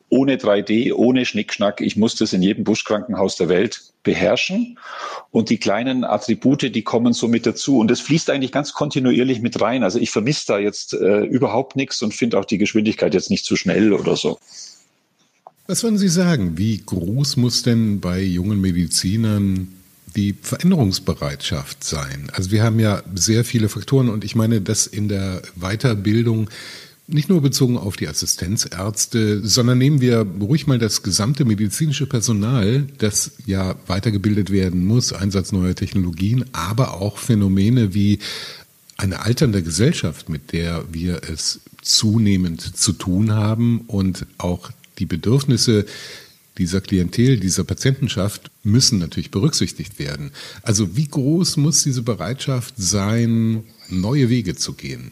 ohne 0.09 0.35
3D, 0.35 0.93
ohne 0.93 1.25
Schnickschnack. 1.25 1.81
Ich 1.81 1.97
muss 1.97 2.13
das 2.13 2.33
in 2.33 2.43
jedem 2.43 2.63
Buschkrankenhaus 2.63 3.35
der 3.35 3.49
Welt 3.49 3.81
beherrschen. 4.03 4.77
Und 5.31 5.49
die 5.49 5.57
kleinen 5.57 6.03
Attribute, 6.03 6.75
die 6.75 6.83
kommen 6.83 7.13
so 7.13 7.27
mit 7.27 7.47
dazu. 7.47 7.79
Und 7.79 7.89
das 7.89 7.99
fließt 8.01 8.29
eigentlich 8.29 8.51
ganz 8.51 8.73
kontinuierlich 8.73 9.41
mit 9.41 9.59
rein. 9.59 9.81
Also 9.81 9.97
ich 9.97 10.11
vermisse 10.11 10.45
da 10.45 10.59
jetzt 10.59 10.93
äh, 10.93 11.21
überhaupt 11.21 11.75
nichts 11.75 12.03
und 12.03 12.13
finde 12.13 12.37
auch 12.37 12.45
die 12.45 12.59
Geschwindigkeit 12.59 13.15
jetzt 13.15 13.31
nicht 13.31 13.43
zu 13.43 13.55
schnell 13.55 13.91
oder 13.91 14.15
so. 14.15 14.37
Was 15.65 15.81
würden 15.81 15.97
Sie 15.97 16.09
sagen? 16.09 16.59
Wie 16.59 16.77
groß 16.85 17.37
muss 17.37 17.63
denn 17.63 17.99
bei 17.99 18.21
jungen 18.21 18.61
Medizinern 18.61 19.73
die 20.15 20.35
Veränderungsbereitschaft 20.41 21.83
sein. 21.83 22.29
Also 22.33 22.51
wir 22.51 22.63
haben 22.63 22.79
ja 22.79 23.03
sehr 23.15 23.43
viele 23.43 23.69
Faktoren 23.69 24.09
und 24.09 24.23
ich 24.23 24.35
meine, 24.35 24.61
dass 24.61 24.87
in 24.87 25.09
der 25.09 25.41
Weiterbildung 25.55 26.49
nicht 27.07 27.29
nur 27.29 27.41
bezogen 27.41 27.77
auf 27.77 27.97
die 27.97 28.07
Assistenzärzte, 28.07 29.45
sondern 29.45 29.77
nehmen 29.77 29.99
wir 29.99 30.25
ruhig 30.39 30.67
mal 30.67 30.79
das 30.79 31.03
gesamte 31.03 31.43
medizinische 31.43 32.05
Personal, 32.05 32.87
das 32.97 33.31
ja 33.45 33.75
weitergebildet 33.87 34.51
werden 34.51 34.85
muss, 34.85 35.11
Einsatz 35.11 35.51
neuer 35.51 35.75
Technologien, 35.75 36.45
aber 36.53 36.93
auch 37.01 37.17
Phänomene 37.17 37.93
wie 37.93 38.19
eine 38.95 39.21
alternde 39.21 39.63
Gesellschaft, 39.63 40.29
mit 40.29 40.53
der 40.53 40.85
wir 40.93 41.21
es 41.29 41.59
zunehmend 41.81 42.77
zu 42.77 42.93
tun 42.93 43.31
haben 43.31 43.81
und 43.87 44.25
auch 44.37 44.71
die 44.99 45.05
Bedürfnisse 45.05 45.85
dieser 46.57 46.81
Klientel, 46.81 47.39
dieser 47.39 47.63
Patientenschaft 47.63 48.51
müssen 48.63 48.99
natürlich 48.99 49.31
berücksichtigt 49.31 49.99
werden. 49.99 50.31
Also 50.61 50.95
wie 50.95 51.07
groß 51.07 51.57
muss 51.57 51.83
diese 51.83 52.03
Bereitschaft 52.03 52.75
sein, 52.77 53.63
neue 53.89 54.29
Wege 54.29 54.55
zu 54.55 54.73
gehen? 54.73 55.11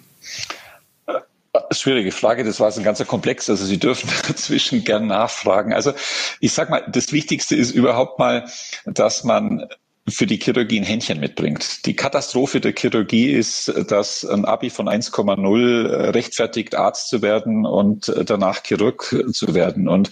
Schwierige 1.71 2.12
Frage, 2.12 2.43
das 2.43 2.60
war 2.60 2.71
ein 2.75 2.83
ganzer 2.83 3.05
Komplex, 3.05 3.50
also 3.50 3.65
Sie 3.65 3.77
dürfen 3.77 4.10
dazwischen 4.27 4.83
gern 4.83 5.07
nachfragen. 5.07 5.74
Also 5.74 5.93
ich 6.39 6.53
sag 6.53 6.69
mal, 6.69 6.83
das 6.91 7.12
Wichtigste 7.12 7.55
ist 7.55 7.71
überhaupt 7.71 8.19
mal, 8.19 8.45
dass 8.86 9.24
man 9.24 9.67
für 10.07 10.25
die 10.25 10.38
Chirurgie 10.38 10.79
ein 10.79 10.86
Händchen 10.86 11.19
mitbringt. 11.19 11.86
Die 11.86 11.95
Katastrophe 11.95 12.60
der 12.60 12.74
Chirurgie 12.74 13.31
ist, 13.31 13.71
dass 13.88 14.25
ein 14.25 14.45
Abi 14.45 14.69
von 14.69 14.89
1,0 14.89 16.13
rechtfertigt, 16.13 16.75
Arzt 16.75 17.10
zu 17.10 17.21
werden 17.21 17.65
und 17.65 18.12
danach 18.25 18.63
Chirurg 18.63 19.15
zu 19.31 19.53
werden. 19.53 19.88
Und 19.88 20.10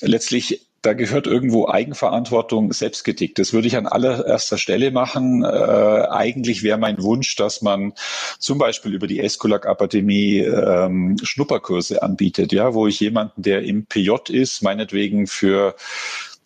letztlich 0.00 0.66
da 0.86 0.92
gehört 0.92 1.26
irgendwo 1.26 1.66
Eigenverantwortung 1.68 2.72
selbstgetickt. 2.72 3.38
Das 3.40 3.52
würde 3.52 3.66
ich 3.66 3.76
an 3.76 3.88
allererster 3.88 4.56
Stelle 4.56 4.92
machen. 4.92 5.42
Äh, 5.42 5.46
eigentlich 5.46 6.62
wäre 6.62 6.78
mein 6.78 7.02
Wunsch, 7.02 7.34
dass 7.34 7.60
man 7.60 7.92
zum 8.38 8.58
Beispiel 8.58 8.94
über 8.94 9.08
die 9.08 9.20
Eskulak-Akademie 9.20 10.38
ähm, 10.38 11.16
Schnupperkurse 11.20 12.02
anbietet, 12.02 12.52
ja, 12.52 12.72
wo 12.72 12.86
ich 12.86 13.00
jemanden, 13.00 13.42
der 13.42 13.62
im 13.62 13.86
PJ 13.86 14.12
ist, 14.28 14.62
meinetwegen 14.62 15.26
für 15.26 15.74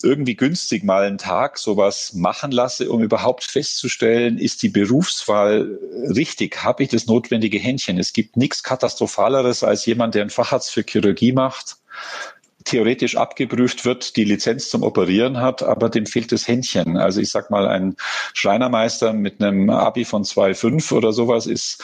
irgendwie 0.02 0.36
günstig 0.36 0.82
mal 0.84 1.04
einen 1.04 1.18
Tag 1.18 1.58
sowas 1.58 2.14
machen 2.14 2.50
lasse, 2.52 2.90
um 2.90 3.02
überhaupt 3.02 3.44
festzustellen, 3.44 4.38
ist 4.38 4.62
die 4.62 4.70
Berufswahl 4.70 5.78
richtig? 6.08 6.64
Habe 6.64 6.84
ich 6.84 6.88
das 6.88 7.04
notwendige 7.04 7.58
Händchen? 7.58 7.98
Es 7.98 8.14
gibt 8.14 8.38
nichts 8.38 8.62
Katastrophaleres 8.62 9.62
als 9.62 9.84
jemand, 9.84 10.14
der 10.14 10.22
einen 10.22 10.30
Facharzt 10.30 10.70
für 10.70 10.82
Chirurgie 10.82 11.32
macht 11.32 11.76
theoretisch 12.70 13.16
abgeprüft 13.16 13.84
wird, 13.84 14.14
die 14.16 14.22
Lizenz 14.22 14.70
zum 14.70 14.84
Operieren 14.84 15.40
hat, 15.40 15.62
aber 15.64 15.88
dem 15.88 16.06
fehlt 16.06 16.30
das 16.30 16.46
Händchen. 16.46 16.96
Also 16.96 17.20
ich 17.20 17.28
sag 17.28 17.50
mal, 17.50 17.66
ein 17.66 17.96
Schreinermeister 18.32 19.12
mit 19.12 19.42
einem 19.42 19.70
Abi 19.70 20.04
von 20.04 20.22
2,5 20.22 20.92
oder 20.92 21.12
sowas 21.12 21.46
ist 21.46 21.82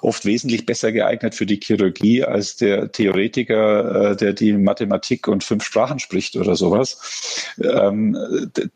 oft 0.00 0.24
wesentlich 0.24 0.64
besser 0.64 0.90
geeignet 0.90 1.34
für 1.34 1.44
die 1.44 1.60
Chirurgie 1.62 2.24
als 2.24 2.56
der 2.56 2.90
Theoretiker, 2.90 4.12
äh, 4.12 4.16
der 4.16 4.32
die 4.32 4.54
Mathematik 4.54 5.28
und 5.28 5.44
fünf 5.44 5.64
Sprachen 5.64 5.98
spricht 5.98 6.36
oder 6.36 6.56
sowas. 6.56 7.52
Ähm, 7.62 8.16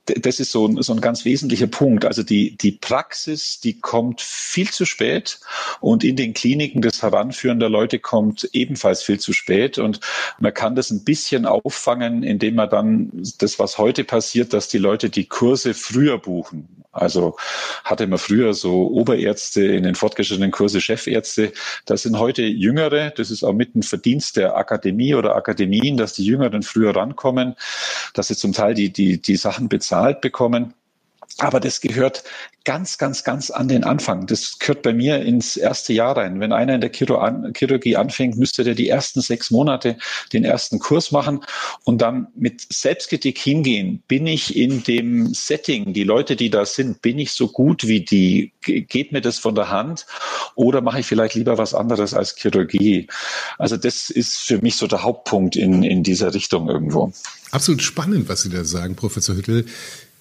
das 0.04 0.40
ist 0.40 0.52
so 0.52 0.68
ein, 0.68 0.82
so 0.82 0.92
ein 0.92 1.00
ganz 1.00 1.24
wesentlicher 1.24 1.68
Punkt. 1.68 2.04
Also 2.04 2.22
die, 2.22 2.56
die 2.58 2.72
Praxis, 2.72 3.60
die 3.60 3.80
kommt 3.80 4.20
viel 4.20 4.70
zu 4.70 4.84
spät 4.84 5.40
und 5.80 6.04
in 6.04 6.16
den 6.16 6.34
Kliniken 6.34 6.82
das 6.82 7.02
Heranführen 7.02 7.60
der 7.60 7.70
Leute 7.70 7.98
kommt 7.98 8.46
ebenfalls 8.52 9.02
viel 9.02 9.18
zu 9.18 9.32
spät 9.32 9.78
und 9.78 10.00
man 10.38 10.52
kann 10.52 10.74
das 10.74 10.90
ein 10.90 11.02
bisschen 11.04 11.45
auffangen, 11.46 12.22
indem 12.22 12.56
man 12.56 12.68
dann 12.68 13.10
das, 13.38 13.58
was 13.58 13.78
heute 13.78 14.04
passiert, 14.04 14.52
dass 14.52 14.68
die 14.68 14.78
Leute 14.78 15.10
die 15.10 15.26
Kurse 15.26 15.74
früher 15.74 16.18
buchen. 16.18 16.84
Also 16.92 17.36
hatte 17.84 18.06
man 18.06 18.18
früher 18.18 18.54
so 18.54 18.88
Oberärzte 18.88 19.64
in 19.64 19.82
den 19.82 19.94
fortgeschrittenen 19.94 20.50
Kurse 20.50 20.80
Chefärzte. 20.80 21.52
Das 21.84 22.02
sind 22.02 22.18
heute 22.18 22.42
Jüngere. 22.42 23.10
Das 23.10 23.30
ist 23.30 23.44
auch 23.44 23.52
mit 23.52 23.74
ein 23.74 23.82
Verdienst 23.82 24.36
der 24.36 24.56
Akademie 24.56 25.14
oder 25.14 25.36
Akademien, 25.36 25.96
dass 25.96 26.14
die 26.14 26.24
Jüngeren 26.24 26.62
früher 26.62 26.96
rankommen, 26.96 27.54
dass 28.14 28.28
sie 28.28 28.36
zum 28.36 28.52
Teil 28.52 28.74
die, 28.74 28.92
die, 28.92 29.20
die 29.20 29.36
Sachen 29.36 29.68
bezahlt 29.68 30.22
bekommen. 30.22 30.72
Aber 31.38 31.60
das 31.60 31.80
gehört 31.80 32.24
ganz, 32.64 32.98
ganz, 32.98 33.22
ganz 33.22 33.50
an 33.50 33.68
den 33.68 33.84
Anfang. 33.84 34.26
Das 34.26 34.58
gehört 34.58 34.82
bei 34.82 34.92
mir 34.92 35.20
ins 35.20 35.56
erste 35.56 35.92
Jahr 35.92 36.16
rein. 36.16 36.40
Wenn 36.40 36.52
einer 36.52 36.74
in 36.74 36.80
der 36.80 36.90
Chirurgie 36.90 37.96
anfängt, 37.96 38.36
müsste 38.36 38.64
der 38.64 38.74
die 38.74 38.88
ersten 38.88 39.20
sechs 39.20 39.50
Monate 39.50 39.98
den 40.32 40.44
ersten 40.44 40.78
Kurs 40.78 41.12
machen 41.12 41.44
und 41.84 42.02
dann 42.02 42.28
mit 42.34 42.66
Selbstkritik 42.72 43.38
hingehen. 43.38 44.02
Bin 44.08 44.26
ich 44.26 44.56
in 44.56 44.82
dem 44.82 45.32
Setting, 45.32 45.92
die 45.92 46.04
Leute, 46.04 46.36
die 46.36 46.50
da 46.50 46.66
sind, 46.66 47.02
bin 47.02 47.18
ich 47.18 47.32
so 47.32 47.48
gut 47.48 47.86
wie 47.86 48.00
die? 48.00 48.52
Geht 48.62 49.12
mir 49.12 49.20
das 49.20 49.38
von 49.38 49.54
der 49.54 49.70
Hand? 49.70 50.06
Oder 50.56 50.80
mache 50.80 51.00
ich 51.00 51.06
vielleicht 51.06 51.34
lieber 51.34 51.58
was 51.58 51.74
anderes 51.74 52.14
als 52.14 52.34
Chirurgie? 52.34 53.06
Also 53.58 53.76
das 53.76 54.10
ist 54.10 54.38
für 54.38 54.58
mich 54.58 54.76
so 54.76 54.86
der 54.86 55.04
Hauptpunkt 55.04 55.54
in, 55.54 55.84
in 55.84 56.02
dieser 56.02 56.34
Richtung 56.34 56.68
irgendwo. 56.68 57.12
Absolut 57.52 57.82
spannend, 57.82 58.28
was 58.28 58.42
Sie 58.42 58.50
da 58.50 58.64
sagen, 58.64 58.96
Professor 58.96 59.36
Hüttel. 59.36 59.66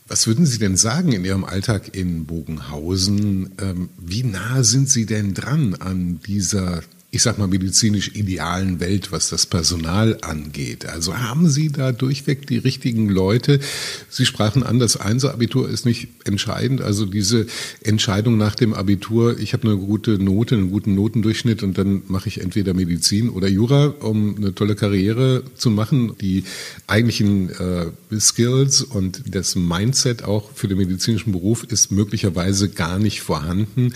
Was 0.07 0.27
würden 0.27 0.45
Sie 0.45 0.59
denn 0.59 0.77
sagen 0.77 1.13
in 1.13 1.25
Ihrem 1.25 1.43
Alltag 1.43 1.95
in 1.95 2.25
Bogenhausen? 2.25 3.53
Ähm, 3.59 3.89
wie 3.97 4.23
nah 4.23 4.63
sind 4.63 4.87
Sie 4.87 5.07
denn 5.07 5.33
dran 5.33 5.73
an 5.75 6.19
dieser 6.27 6.83
ich 7.15 7.21
sag 7.21 7.37
mal, 7.37 7.47
medizinisch 7.47 8.11
idealen 8.13 8.81
Welt, 8.81 9.13
was 9.13 9.29
das 9.29 9.45
Personal 9.45 10.17
angeht. 10.19 10.85
Also 10.85 11.17
haben 11.17 11.47
Sie 11.47 11.69
da 11.69 11.93
durchweg 11.93 12.45
die 12.45 12.57
richtigen 12.57 13.07
Leute? 13.07 13.61
Sie 14.09 14.25
sprachen 14.25 14.63
an, 14.63 14.79
das 14.79 14.97
Einser-Abitur 14.97 15.69
ist 15.69 15.85
nicht 15.85 16.09
entscheidend. 16.25 16.81
Also 16.81 17.05
diese 17.05 17.47
Entscheidung 17.81 18.35
nach 18.37 18.55
dem 18.55 18.73
Abitur, 18.73 19.39
ich 19.39 19.53
habe 19.53 19.65
eine 19.65 19.77
gute 19.77 20.19
Note, 20.19 20.55
einen 20.55 20.69
guten 20.69 20.93
Notendurchschnitt 20.93 21.63
und 21.63 21.77
dann 21.77 22.01
mache 22.09 22.27
ich 22.27 22.41
entweder 22.41 22.73
Medizin 22.73 23.29
oder 23.29 23.47
Jura, 23.47 23.93
um 24.01 24.35
eine 24.35 24.53
tolle 24.53 24.75
Karriere 24.75 25.43
zu 25.55 25.69
machen. 25.69 26.17
Die 26.19 26.43
eigentlichen 26.85 27.49
äh, 27.49 28.19
Skills 28.19 28.81
und 28.81 29.23
das 29.33 29.55
Mindset 29.55 30.25
auch 30.25 30.51
für 30.53 30.67
den 30.67 30.77
medizinischen 30.77 31.31
Beruf 31.31 31.63
ist 31.63 31.93
möglicherweise 31.93 32.67
gar 32.67 32.99
nicht 32.99 33.21
vorhanden. 33.21 33.93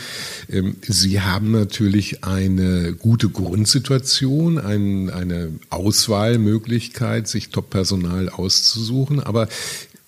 Ähm, 0.48 0.78
Sie 0.88 1.20
haben 1.20 1.52
natürlich 1.52 2.24
eine 2.24 2.94
gute 2.94 3.09
gute 3.10 3.30
Grundsituation, 3.30 4.60
ein, 4.60 5.10
eine 5.10 5.52
Auswahlmöglichkeit, 5.72 7.28
sich 7.28 7.50
Top-Personal 7.50 8.30
auszusuchen. 8.30 9.20
Aber 9.20 9.48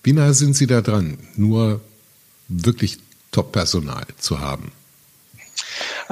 wie 0.04 0.12
nah 0.12 0.32
sind 0.32 0.54
Sie 0.54 0.68
da 0.68 0.82
dran, 0.82 1.18
nur 1.34 1.80
wirklich 2.46 2.98
Top-Personal 3.32 4.06
zu 4.18 4.38
haben? 4.38 4.70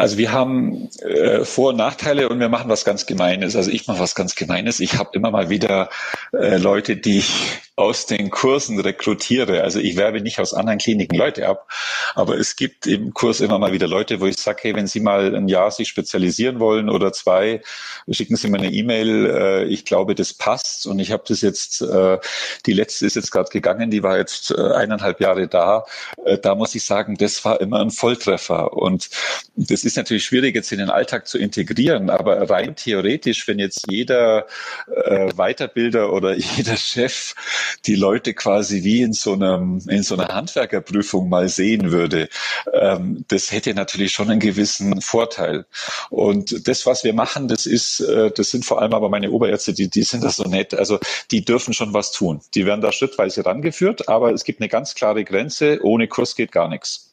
Also 0.00 0.16
wir 0.16 0.32
haben 0.32 0.88
äh, 1.02 1.44
Vor- 1.44 1.70
und 1.70 1.76
Nachteile 1.76 2.30
und 2.30 2.40
wir 2.40 2.48
machen 2.48 2.70
was 2.70 2.86
ganz 2.86 3.04
Gemeines. 3.04 3.54
Also 3.54 3.70
ich 3.70 3.86
mache 3.86 3.98
was 3.98 4.14
ganz 4.14 4.34
Gemeines. 4.34 4.80
Ich 4.80 4.96
habe 4.96 5.10
immer 5.12 5.30
mal 5.30 5.50
wieder 5.50 5.90
äh, 6.32 6.56
Leute, 6.56 6.96
die 6.96 7.18
ich 7.18 7.60
aus 7.80 8.06
den 8.06 8.30
Kursen 8.30 8.78
rekrutiere. 8.78 9.62
Also 9.62 9.78
ich 9.78 9.96
werbe 9.96 10.20
nicht 10.20 10.38
aus 10.38 10.52
anderen 10.52 10.78
Kliniken 10.78 11.16
Leute 11.16 11.48
ab, 11.48 11.70
aber 12.14 12.38
es 12.38 12.56
gibt 12.56 12.86
im 12.86 13.14
Kurs 13.14 13.40
immer 13.40 13.58
mal 13.58 13.72
wieder 13.72 13.88
Leute, 13.88 14.20
wo 14.20 14.26
ich 14.26 14.36
sage, 14.38 14.58
hey, 14.62 14.74
wenn 14.74 14.86
Sie 14.86 15.00
mal 15.00 15.34
ein 15.34 15.48
Jahr 15.48 15.70
sich 15.70 15.88
spezialisieren 15.88 16.60
wollen 16.60 16.90
oder 16.90 17.12
zwei, 17.12 17.62
schicken 18.10 18.36
Sie 18.36 18.48
mir 18.48 18.58
eine 18.58 18.70
E-Mail. 18.70 19.26
Äh, 19.26 19.64
ich 19.64 19.84
glaube, 19.84 20.14
das 20.14 20.34
passt 20.34 20.86
und 20.86 20.98
ich 20.98 21.10
habe 21.10 21.24
das 21.26 21.40
jetzt, 21.40 21.80
äh, 21.80 22.18
die 22.66 22.74
letzte 22.74 23.06
ist 23.06 23.16
jetzt 23.16 23.30
gerade 23.30 23.50
gegangen, 23.50 23.90
die 23.90 24.02
war 24.02 24.18
jetzt 24.18 24.50
äh, 24.50 24.60
eineinhalb 24.60 25.20
Jahre 25.20 25.48
da. 25.48 25.84
Äh, 26.24 26.38
da 26.38 26.54
muss 26.54 26.74
ich 26.74 26.84
sagen, 26.84 27.16
das 27.16 27.44
war 27.44 27.60
immer 27.60 27.80
ein 27.80 27.90
Volltreffer 27.90 28.74
und 28.74 29.08
das 29.56 29.84
ist 29.84 29.89
natürlich 29.96 30.24
schwierig 30.24 30.54
jetzt 30.54 30.72
in 30.72 30.78
den 30.78 30.90
Alltag 30.90 31.26
zu 31.26 31.38
integrieren, 31.38 32.10
aber 32.10 32.48
rein 32.48 32.76
theoretisch, 32.76 33.46
wenn 33.48 33.58
jetzt 33.58 33.86
jeder 33.90 34.46
äh, 35.04 35.30
Weiterbilder 35.36 36.12
oder 36.12 36.34
jeder 36.56 36.76
Chef 36.76 37.34
die 37.86 37.96
Leute 37.96 38.34
quasi 38.34 38.84
wie 38.84 39.02
in 39.02 39.12
so 39.12 39.32
einem 39.32 39.80
in 39.88 40.02
so 40.02 40.14
einer 40.16 40.28
Handwerkerprüfung 40.28 41.28
mal 41.28 41.48
sehen 41.48 41.92
würde, 41.92 42.28
ähm, 42.72 43.24
das 43.28 43.52
hätte 43.52 43.74
natürlich 43.74 44.12
schon 44.12 44.30
einen 44.30 44.40
gewissen 44.40 45.00
Vorteil. 45.00 45.66
Und 46.10 46.66
das, 46.68 46.86
was 46.86 47.04
wir 47.04 47.14
machen, 47.14 47.48
das 47.48 47.66
ist, 47.66 48.00
äh, 48.00 48.30
das 48.30 48.50
sind 48.50 48.64
vor 48.64 48.80
allem 48.80 48.94
aber 48.94 49.08
meine 49.08 49.30
Oberärzte, 49.30 49.72
die 49.72 49.88
die 49.88 50.02
sind 50.02 50.24
da 50.24 50.30
so 50.30 50.44
nett. 50.44 50.74
Also 50.74 50.98
die 51.30 51.44
dürfen 51.44 51.74
schon 51.74 51.94
was 51.94 52.12
tun. 52.12 52.40
Die 52.54 52.66
werden 52.66 52.80
da 52.80 52.92
schrittweise 52.92 53.44
rangeführt, 53.44 54.08
aber 54.08 54.32
es 54.32 54.44
gibt 54.44 54.60
eine 54.60 54.68
ganz 54.68 54.94
klare 54.94 55.24
Grenze. 55.24 55.80
Ohne 55.82 56.08
Kurs 56.08 56.34
geht 56.36 56.52
gar 56.52 56.68
nichts. 56.68 57.09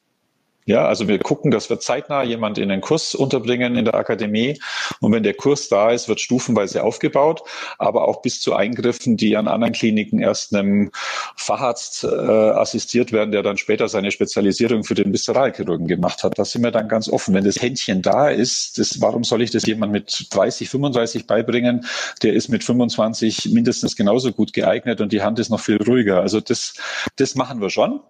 Ja, 0.67 0.85
also 0.85 1.07
wir 1.07 1.17
gucken, 1.19 1.49
dass 1.49 1.69
wir 1.69 1.79
zeitnah 1.79 2.23
jemand 2.23 2.57
in 2.57 2.67
den 2.67 2.81
Kurs 2.81 3.15
unterbringen 3.15 3.77
in 3.77 3.85
der 3.85 3.93
Akademie. 3.93 4.59
Und 4.99 5.13
wenn 5.13 5.23
der 5.23 5.33
Kurs 5.33 5.69
da 5.69 5.91
ist, 5.91 6.09
wird 6.09 6.19
stufenweise 6.19 6.83
aufgebaut, 6.83 7.41
aber 7.77 8.05
auch 8.05 8.21
bis 8.21 8.41
zu 8.41 8.53
Eingriffen, 8.53 9.15
die 9.15 9.37
an 9.37 9.47
anderen 9.47 9.71
Kliniken 9.71 10.19
erst 10.19 10.53
einem 10.53 10.91
Facharzt 11.37 12.03
äh, 12.03 12.07
assistiert 12.07 13.13
werden, 13.13 13.31
der 13.31 13.43
dann 13.43 13.55
später 13.55 13.87
seine 13.87 14.11
Spezialisierung 14.11 14.83
für 14.83 14.93
den 14.93 15.13
Viszeralchirurgen 15.13 15.87
gemacht 15.87 16.25
hat. 16.25 16.37
Da 16.37 16.43
sind 16.43 16.63
wir 16.63 16.71
dann 16.71 16.89
ganz 16.89 17.07
offen. 17.07 17.33
Wenn 17.33 17.45
das 17.45 17.61
Händchen 17.61 18.01
da 18.01 18.29
ist, 18.29 18.77
das, 18.77 18.99
warum 18.99 19.23
soll 19.23 19.41
ich 19.43 19.51
das 19.51 19.65
jemand 19.65 19.93
mit 19.93 20.27
30, 20.31 20.67
35 20.67 21.27
beibringen? 21.27 21.85
Der 22.23 22.33
ist 22.33 22.49
mit 22.49 22.65
25 22.65 23.51
mindestens 23.53 23.95
genauso 23.95 24.33
gut 24.33 24.51
geeignet 24.51 24.99
und 24.99 25.13
die 25.13 25.21
Hand 25.21 25.39
ist 25.39 25.47
noch 25.47 25.61
viel 25.61 25.81
ruhiger. 25.81 26.19
Also 26.19 26.41
das, 26.41 26.73
das 27.15 27.35
machen 27.35 27.61
wir 27.61 27.69
schon. 27.69 28.01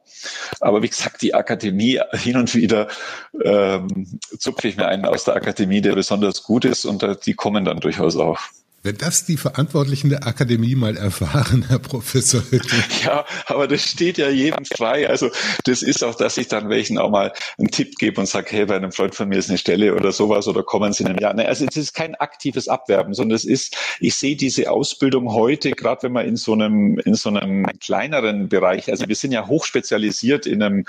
Aber 0.60 0.82
wie 0.82 0.90
gesagt, 0.90 1.22
die 1.22 1.36
Akademie 1.36 2.00
hin 2.14 2.38
und 2.38 2.47
und 2.48 2.56
wieder 2.56 2.88
ähm, 3.44 4.20
zupfe 4.40 4.68
ich 4.68 4.78
mir 4.78 4.88
einen 4.88 5.06
aus 5.06 5.26
der 5.26 5.36
Akademie, 5.36 5.82
der 5.82 5.96
besonders 5.96 6.44
gut 6.44 6.66
ist 6.66 6.86
und 6.86 7.06
die 7.26 7.34
kommen 7.34 7.66
dann 7.66 7.80
durchaus 7.80 8.16
auch. 8.16 8.40
Wenn 8.84 8.96
das 8.98 9.26
die 9.26 9.38
Verantwortlichen 9.38 10.10
der 10.10 10.28
Akademie 10.28 10.76
mal 10.76 10.96
erfahren, 10.98 11.66
Herr 11.68 11.80
Professor. 11.80 12.44
Ja, 13.04 13.26
aber 13.48 13.68
das 13.68 13.82
steht 13.82 14.18
ja 14.20 14.30
jedem 14.30 14.66
frei. 14.66 15.10
Also 15.10 15.32
das 15.66 15.82
ist 15.82 16.04
auch, 16.04 16.14
dass 16.16 16.38
ich 16.38 16.48
dann 16.48 16.70
welchen 16.70 17.00
auch 17.00 17.10
mal 17.10 17.34
einen 17.58 17.70
Tipp 17.70 17.98
gebe 17.98 18.22
und 18.22 18.28
sage, 18.28 18.48
hey, 18.52 18.66
bei 18.66 18.76
einem 18.76 18.92
Freund 18.92 19.16
von 19.16 19.30
mir 19.30 19.40
ist 19.40 19.50
eine 19.50 19.58
Stelle 19.58 19.96
oder 19.96 20.12
sowas 20.12 20.48
oder 20.48 20.62
kommen 20.64 20.94
Sie 20.94 21.04
in 21.04 21.10
einem 21.10 21.18
Jahr. 21.18 21.38
Also 21.38 21.66
es 21.66 21.76
ist 21.76 21.94
kein 21.94 22.16
aktives 22.16 22.68
Abwerben, 22.68 23.14
sondern 23.14 23.36
es 23.36 23.46
ist, 23.46 23.76
ich 24.00 24.16
sehe 24.16 24.36
diese 24.36 24.70
Ausbildung 24.70 25.34
heute, 25.34 25.72
gerade 25.72 26.04
wenn 26.04 26.12
man 26.12 26.28
in 26.28 26.36
so 26.36 26.54
einem, 26.54 27.00
in 27.00 27.16
so 27.16 27.30
einem 27.30 27.66
kleineren 27.80 28.48
Bereich, 28.48 28.90
also 28.90 29.08
wir 29.08 29.16
sind 29.16 29.32
ja 29.32 29.48
hochspezialisiert 29.48 30.46
in 30.46 30.62
einem, 30.62 30.86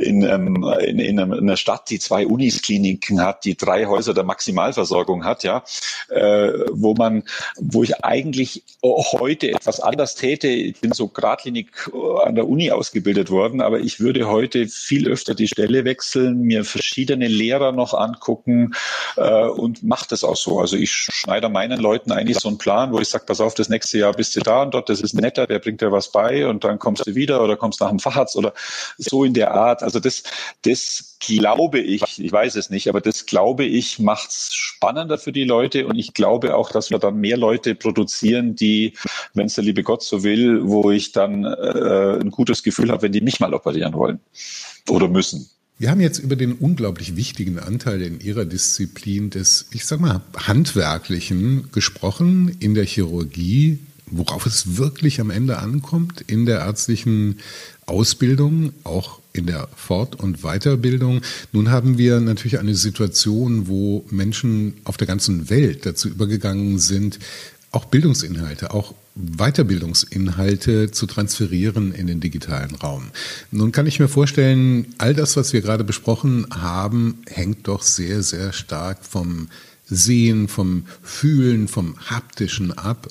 in, 0.00 0.24
einem, 0.24 0.64
in, 0.80 0.98
in 0.98 1.20
einer 1.20 1.56
Stadt, 1.56 1.90
die 1.90 1.98
zwei 1.98 2.26
Uniskliniken 2.26 3.22
hat, 3.22 3.44
die 3.44 3.56
drei 3.56 3.86
Häuser 3.86 4.14
der 4.14 4.24
Maximalversorgung 4.24 5.24
hat, 5.24 5.44
ja, 5.44 5.62
äh, 6.08 6.52
wo 6.70 6.94
man 6.94 7.01
man, 7.02 7.22
wo 7.56 7.82
ich 7.82 8.04
eigentlich 8.04 8.62
heute 8.82 9.50
etwas 9.50 9.80
anders 9.80 10.14
täte. 10.14 10.48
Ich 10.48 10.80
bin 10.80 10.92
so 10.92 11.08
geradlinig 11.08 11.68
äh, 11.92 12.26
an 12.26 12.34
der 12.34 12.48
Uni 12.48 12.70
ausgebildet 12.70 13.30
worden, 13.30 13.60
aber 13.60 13.80
ich 13.80 14.00
würde 14.00 14.28
heute 14.28 14.68
viel 14.68 15.08
öfter 15.08 15.34
die 15.34 15.48
Stelle 15.48 15.84
wechseln, 15.84 16.42
mir 16.42 16.64
verschiedene 16.64 17.28
Lehrer 17.28 17.72
noch 17.72 17.94
angucken 17.94 18.74
äh, 19.16 19.46
und 19.46 19.82
mache 19.82 20.06
das 20.08 20.24
auch 20.24 20.36
so. 20.36 20.60
Also 20.60 20.76
ich 20.76 20.92
schneide 20.92 21.48
meinen 21.48 21.80
Leuten 21.80 22.12
eigentlich 22.12 22.38
so 22.38 22.48
einen 22.48 22.58
Plan, 22.58 22.92
wo 22.92 22.98
ich 22.98 23.08
sage, 23.08 23.24
pass 23.26 23.40
auf, 23.40 23.54
das 23.54 23.68
nächste 23.68 23.98
Jahr 23.98 24.12
bist 24.12 24.36
du 24.36 24.40
da 24.40 24.62
und 24.62 24.74
dort, 24.74 24.88
das 24.88 25.00
ist 25.00 25.14
netter, 25.14 25.46
der 25.46 25.58
bringt 25.58 25.80
dir 25.80 25.92
was 25.92 26.12
bei 26.12 26.46
und 26.46 26.64
dann 26.64 26.78
kommst 26.78 27.06
du 27.06 27.14
wieder 27.14 27.42
oder 27.42 27.56
kommst 27.56 27.80
nach 27.80 27.90
dem 27.90 27.98
Facharzt 27.98 28.36
oder 28.36 28.52
so 28.98 29.24
in 29.24 29.34
der 29.34 29.52
Art. 29.52 29.82
Also 29.82 30.00
das, 30.00 30.22
das 30.62 31.11
glaube 31.26 31.80
ich, 31.80 32.02
ich 32.18 32.32
weiß 32.32 32.56
es 32.56 32.70
nicht, 32.70 32.88
aber 32.88 33.00
das 33.00 33.26
glaube 33.26 33.64
ich 33.64 33.98
macht 33.98 34.30
es 34.30 34.50
spannender 34.52 35.18
für 35.18 35.32
die 35.32 35.44
Leute 35.44 35.86
und 35.86 35.96
ich 35.98 36.14
glaube 36.14 36.56
auch, 36.56 36.70
dass 36.70 36.90
wir 36.90 36.98
dann 36.98 37.16
mehr 37.16 37.36
Leute 37.36 37.74
produzieren, 37.74 38.54
die, 38.54 38.94
wenn 39.34 39.46
es 39.46 39.54
der 39.54 39.64
liebe 39.64 39.82
Gott 39.82 40.02
so 40.02 40.22
will, 40.22 40.60
wo 40.64 40.90
ich 40.90 41.12
dann 41.12 41.44
äh, 41.44 42.18
ein 42.20 42.30
gutes 42.30 42.62
Gefühl 42.62 42.90
habe, 42.90 43.02
wenn 43.02 43.12
die 43.12 43.20
mich 43.20 43.40
mal 43.40 43.54
operieren 43.54 43.94
wollen 43.94 44.20
oder 44.88 45.08
müssen. 45.08 45.48
Wir 45.78 45.90
haben 45.90 46.00
jetzt 46.00 46.18
über 46.18 46.36
den 46.36 46.52
unglaublich 46.52 47.16
wichtigen 47.16 47.58
Anteil 47.58 48.02
in 48.02 48.20
Ihrer 48.20 48.44
Disziplin 48.44 49.30
des, 49.30 49.66
ich 49.72 49.84
sag 49.84 50.00
mal, 50.00 50.20
handwerklichen 50.36 51.70
gesprochen 51.72 52.56
in 52.60 52.74
der 52.74 52.84
Chirurgie, 52.84 53.80
worauf 54.06 54.46
es 54.46 54.76
wirklich 54.76 55.20
am 55.20 55.30
Ende 55.30 55.58
ankommt 55.58 56.20
in 56.26 56.46
der 56.46 56.60
ärztlichen 56.60 57.40
Ausbildung, 57.86 58.72
auch 58.84 59.21
in 59.32 59.46
der 59.46 59.68
Fort- 59.74 60.16
und 60.16 60.42
Weiterbildung. 60.42 61.22
Nun 61.52 61.70
haben 61.70 61.98
wir 61.98 62.20
natürlich 62.20 62.58
eine 62.58 62.74
Situation, 62.74 63.66
wo 63.66 64.04
Menschen 64.10 64.74
auf 64.84 64.96
der 64.96 65.06
ganzen 65.06 65.50
Welt 65.50 65.86
dazu 65.86 66.08
übergegangen 66.08 66.78
sind, 66.78 67.18
auch 67.70 67.86
Bildungsinhalte, 67.86 68.74
auch 68.74 68.94
Weiterbildungsinhalte 69.14 70.90
zu 70.90 71.06
transferieren 71.06 71.92
in 71.92 72.06
den 72.06 72.20
digitalen 72.20 72.74
Raum. 72.74 73.10
Nun 73.50 73.72
kann 73.72 73.86
ich 73.86 73.98
mir 73.98 74.08
vorstellen, 74.08 74.94
all 74.98 75.14
das, 75.14 75.36
was 75.36 75.52
wir 75.52 75.62
gerade 75.62 75.84
besprochen 75.84 76.46
haben, 76.50 77.22
hängt 77.26 77.68
doch 77.68 77.82
sehr, 77.82 78.22
sehr 78.22 78.52
stark 78.52 79.04
vom 79.04 79.48
Sehen, 79.86 80.48
vom 80.48 80.84
Fühlen, 81.02 81.68
vom 81.68 81.96
Haptischen 82.10 82.72
ab. 82.72 83.08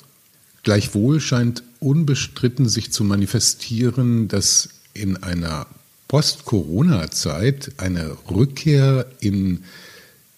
Gleichwohl 0.62 1.20
scheint 1.20 1.62
unbestritten 1.80 2.68
sich 2.68 2.92
zu 2.92 3.04
manifestieren, 3.04 4.28
dass 4.28 4.68
in 4.94 5.16
einer 5.22 5.66
Post-Corona-Zeit 6.12 7.72
eine 7.78 8.14
Rückkehr 8.30 9.06
in 9.20 9.64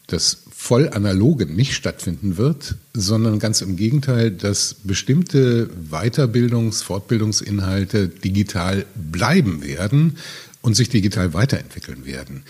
das 0.07 0.45
voll 0.52 0.88
analoge 0.88 1.47
nicht 1.47 1.75
stattfinden 1.75 2.37
wird, 2.37 2.76
sondern 2.93 3.40
ganz 3.40 3.61
im 3.61 3.75
Gegenteil, 3.75 4.31
dass 4.31 4.76
bestimmte 4.85 5.69
Weiterbildungs-, 5.90 6.85
Fortbildungsinhalte 6.85 8.07
digital 8.07 8.87
bleiben 8.95 9.64
werden 9.64 10.16
und 10.62 10.76
sich 10.76 10.90
digital 10.90 11.35
weiterentwickeln 11.35 12.07
werden. 12.07 12.45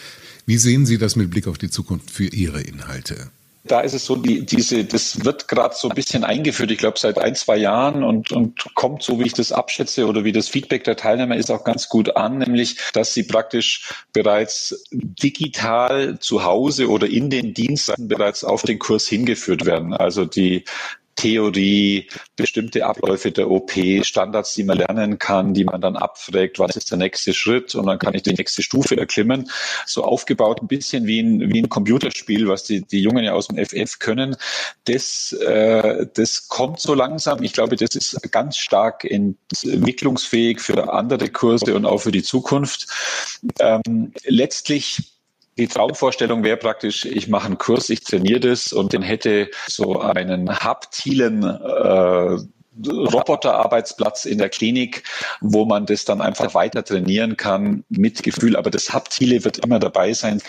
Wie 0.44 0.58
sehen 0.58 0.84
Sie 0.84 0.98
das 0.98 1.16
mit 1.16 1.30
Blick 1.30 1.46
auf 1.46 1.56
die 1.56 1.70
Zukunft 1.70 2.10
für 2.10 2.26
Ihre 2.26 2.60
Inhalte? 2.60 3.30
Da 3.64 3.80
ist 3.80 3.94
es 3.94 4.04
so, 4.04 4.16
die, 4.16 4.44
diese, 4.44 4.84
das 4.84 5.24
wird 5.24 5.48
gerade 5.48 5.74
so 5.74 5.88
ein 5.88 5.94
bisschen 5.94 6.22
eingeführt, 6.22 6.70
ich 6.70 6.78
glaube 6.78 6.98
seit 6.98 7.18
ein, 7.18 7.34
zwei 7.34 7.56
Jahren 7.56 8.04
und, 8.04 8.30
und 8.30 8.74
kommt, 8.74 9.02
so 9.02 9.18
wie 9.18 9.24
ich 9.24 9.32
das 9.32 9.52
abschätze 9.52 10.06
oder 10.06 10.22
wie 10.24 10.32
das 10.32 10.48
Feedback 10.48 10.84
der 10.84 10.96
Teilnehmer 10.96 11.36
ist, 11.36 11.50
auch 11.50 11.64
ganz 11.64 11.88
gut 11.88 12.16
an, 12.16 12.38
nämlich, 12.38 12.76
dass 12.92 13.14
sie 13.14 13.22
praktisch 13.22 13.90
bereits 14.12 14.84
digital 14.92 16.18
zu 16.18 16.44
Hause 16.44 16.90
oder 16.90 17.08
in 17.08 17.30
den 17.30 17.54
Diensten 17.54 18.06
bereits 18.06 18.44
auf 18.44 18.62
den 18.62 18.78
Kurs 18.78 19.08
hingeführt 19.08 19.64
werden. 19.64 19.94
Also 19.94 20.26
die 20.26 20.64
Theorie, 21.16 22.08
bestimmte 22.36 22.86
Abläufe 22.86 23.30
der 23.30 23.50
OP, 23.50 23.72
Standards, 24.02 24.54
die 24.54 24.64
man 24.64 24.78
lernen 24.78 25.18
kann, 25.18 25.54
die 25.54 25.64
man 25.64 25.80
dann 25.80 25.96
abfragt, 25.96 26.58
was 26.58 26.76
ist 26.76 26.90
der 26.90 26.98
nächste 26.98 27.32
Schritt 27.32 27.74
und 27.74 27.86
dann 27.86 27.98
kann 27.98 28.14
ich 28.14 28.22
die 28.22 28.34
nächste 28.34 28.62
Stufe 28.62 28.96
erklimmen. 28.96 29.50
So 29.86 30.04
aufgebaut 30.04 30.62
ein 30.62 30.68
bisschen 30.68 31.06
wie 31.06 31.20
ein, 31.20 31.52
wie 31.52 31.60
ein 31.60 31.68
Computerspiel, 31.68 32.48
was 32.48 32.64
die, 32.64 32.82
die 32.82 33.00
Jungen 33.00 33.24
ja 33.24 33.32
aus 33.32 33.48
dem 33.48 33.64
FF 33.64 33.98
können. 33.98 34.36
Das, 34.84 35.32
äh, 35.32 36.06
das 36.14 36.48
kommt 36.48 36.80
so 36.80 36.94
langsam. 36.94 37.42
Ich 37.42 37.52
glaube, 37.52 37.76
das 37.76 37.94
ist 37.94 38.20
ganz 38.32 38.56
stark 38.56 39.04
entwicklungsfähig 39.04 40.60
für 40.60 40.92
andere 40.92 41.28
Kurse 41.28 41.74
und 41.74 41.86
auch 41.86 41.98
für 41.98 42.12
die 42.12 42.22
Zukunft. 42.22 42.86
Ähm, 43.60 44.12
letztlich 44.24 45.13
die 45.56 45.68
Traumvorstellung 45.68 46.42
wäre 46.42 46.56
praktisch, 46.56 47.04
ich 47.04 47.28
mache 47.28 47.46
einen 47.46 47.58
Kurs, 47.58 47.88
ich 47.90 48.02
trainiere 48.02 48.40
das 48.40 48.72
und 48.72 48.92
den 48.92 49.02
hätte 49.02 49.50
so 49.66 50.00
einen 50.00 50.50
haptilen 50.50 51.44
äh, 51.44 52.38
Roboterarbeitsplatz 52.86 54.24
in 54.24 54.38
der 54.38 54.48
Klinik, 54.48 55.04
wo 55.40 55.64
man 55.64 55.86
das 55.86 56.04
dann 56.04 56.20
einfach 56.20 56.54
weiter 56.54 56.84
trainieren 56.84 57.36
kann 57.36 57.84
mit 57.88 58.22
Gefühl. 58.22 58.56
Aber 58.56 58.70
das 58.70 58.92
Haptile 58.92 59.44
wird 59.44 59.58
immer 59.58 59.78
dabei 59.78 60.12
sein. 60.12 60.40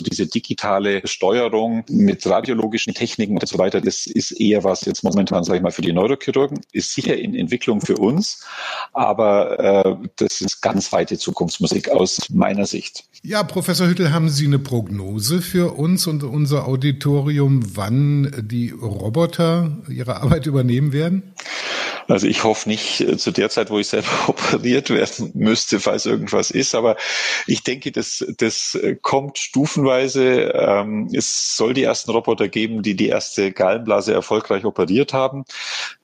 Diese 0.00 0.26
digitale 0.26 1.06
Steuerung 1.06 1.84
mit 1.88 2.26
radiologischen 2.26 2.94
Techniken 2.94 3.38
und 3.38 3.48
so 3.48 3.58
weiter, 3.58 3.80
das 3.80 4.06
ist 4.06 4.32
eher 4.32 4.64
was 4.64 4.84
jetzt 4.84 5.02
momentan, 5.02 5.44
sage 5.44 5.58
ich 5.58 5.62
mal, 5.62 5.72
für 5.72 5.82
die 5.82 5.92
Neurochirurgen, 5.92 6.60
ist 6.72 6.94
sicher 6.94 7.16
in 7.16 7.34
Entwicklung 7.34 7.80
für 7.80 7.96
uns, 7.96 8.44
aber 8.92 9.58
äh, 9.58 10.08
das 10.16 10.40
ist 10.40 10.60
ganz 10.60 10.92
weite 10.92 11.18
Zukunftsmusik 11.18 11.88
aus 11.90 12.28
meiner 12.30 12.66
Sicht. 12.66 13.04
Ja, 13.22 13.42
Professor 13.42 13.88
Hüttel, 13.88 14.12
haben 14.12 14.28
Sie 14.28 14.46
eine 14.46 14.58
Prognose 14.58 15.42
für 15.42 15.76
uns 15.76 16.06
und 16.06 16.22
unser 16.22 16.68
Auditorium, 16.68 17.76
wann 17.76 18.32
die 18.48 18.70
Roboter 18.70 19.78
ihre 19.88 20.22
Arbeit 20.22 20.46
übernehmen 20.46 20.92
werden? 20.92 21.34
Also 22.08 22.26
ich 22.26 22.44
hoffe 22.44 22.68
nicht 22.68 23.00
äh, 23.00 23.16
zu 23.16 23.30
der 23.30 23.50
Zeit, 23.50 23.70
wo 23.70 23.78
ich 23.78 23.88
selber 23.88 24.08
operiert 24.28 24.90
werden 24.90 25.32
müsste, 25.34 25.80
falls 25.80 26.06
irgendwas 26.06 26.50
ist. 26.50 26.74
Aber 26.74 26.96
ich 27.46 27.62
denke, 27.62 27.92
das, 27.92 28.24
das 28.38 28.78
kommt 29.02 29.38
stufenweise. 29.38 30.52
Ähm, 30.54 31.08
es 31.12 31.56
soll 31.56 31.74
die 31.74 31.82
ersten 31.82 32.10
Roboter 32.10 32.48
geben, 32.48 32.82
die 32.82 32.94
die 32.94 33.08
erste 33.08 33.52
Gallenblase 33.52 34.12
erfolgreich 34.12 34.64
operiert 34.64 35.12
haben. 35.12 35.44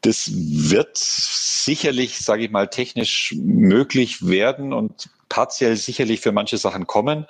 Das 0.00 0.30
wird 0.32 0.98
sicherlich, 0.98 2.18
sage 2.18 2.44
ich 2.44 2.50
mal, 2.50 2.68
technisch 2.68 3.34
möglich 3.38 4.26
werden 4.26 4.72
und 4.72 5.08
partiell 5.32 5.76
sicherlich 5.76 6.20
für 6.20 6.30
manche 6.30 6.58
Sachen 6.58 6.86
kommen. 6.86 7.26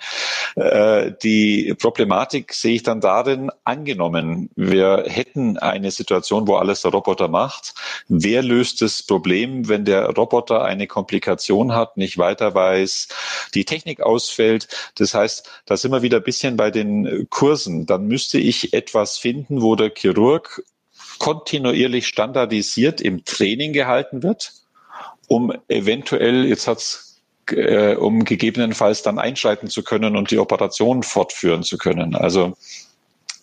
Äh, 0.56 1.12
die 1.22 1.72
Problematik 1.78 2.52
sehe 2.52 2.74
ich 2.74 2.82
dann 2.82 3.00
darin, 3.00 3.52
angenommen, 3.62 4.50
wir 4.56 5.04
hätten 5.06 5.56
eine 5.56 5.92
Situation, 5.92 6.48
wo 6.48 6.56
alles 6.56 6.82
der 6.82 6.90
Roboter 6.90 7.28
macht. 7.28 7.74
Wer 8.08 8.42
löst 8.42 8.82
das 8.82 9.04
Problem, 9.04 9.68
wenn 9.68 9.84
der 9.84 10.06
Roboter 10.06 10.64
eine 10.64 10.88
Komplikation 10.88 11.76
hat, 11.76 11.96
nicht 11.96 12.18
weiter 12.18 12.56
weiß, 12.56 13.06
die 13.54 13.64
Technik 13.64 14.00
ausfällt? 14.00 14.66
Das 14.96 15.14
heißt, 15.14 15.48
da 15.66 15.76
sind 15.76 15.92
wir 15.92 16.02
wieder 16.02 16.16
ein 16.16 16.24
bisschen 16.24 16.56
bei 16.56 16.72
den 16.72 17.28
Kursen. 17.30 17.86
Dann 17.86 18.06
müsste 18.06 18.38
ich 18.38 18.74
etwas 18.74 19.16
finden, 19.16 19.62
wo 19.62 19.76
der 19.76 19.92
Chirurg 19.94 20.64
kontinuierlich 21.20 22.08
standardisiert 22.08 23.00
im 23.00 23.24
Training 23.24 23.72
gehalten 23.72 24.24
wird, 24.24 24.54
um 25.28 25.52
eventuell, 25.68 26.46
jetzt 26.46 26.66
hat's 26.66 27.11
äh, 27.50 27.94
um 27.94 28.24
gegebenenfalls 28.24 29.02
dann 29.02 29.18
einschreiten 29.18 29.68
zu 29.68 29.82
können 29.82 30.16
und 30.16 30.30
die 30.30 30.38
Operation 30.38 31.02
fortführen 31.02 31.62
zu 31.62 31.78
können. 31.78 32.14
Also 32.14 32.56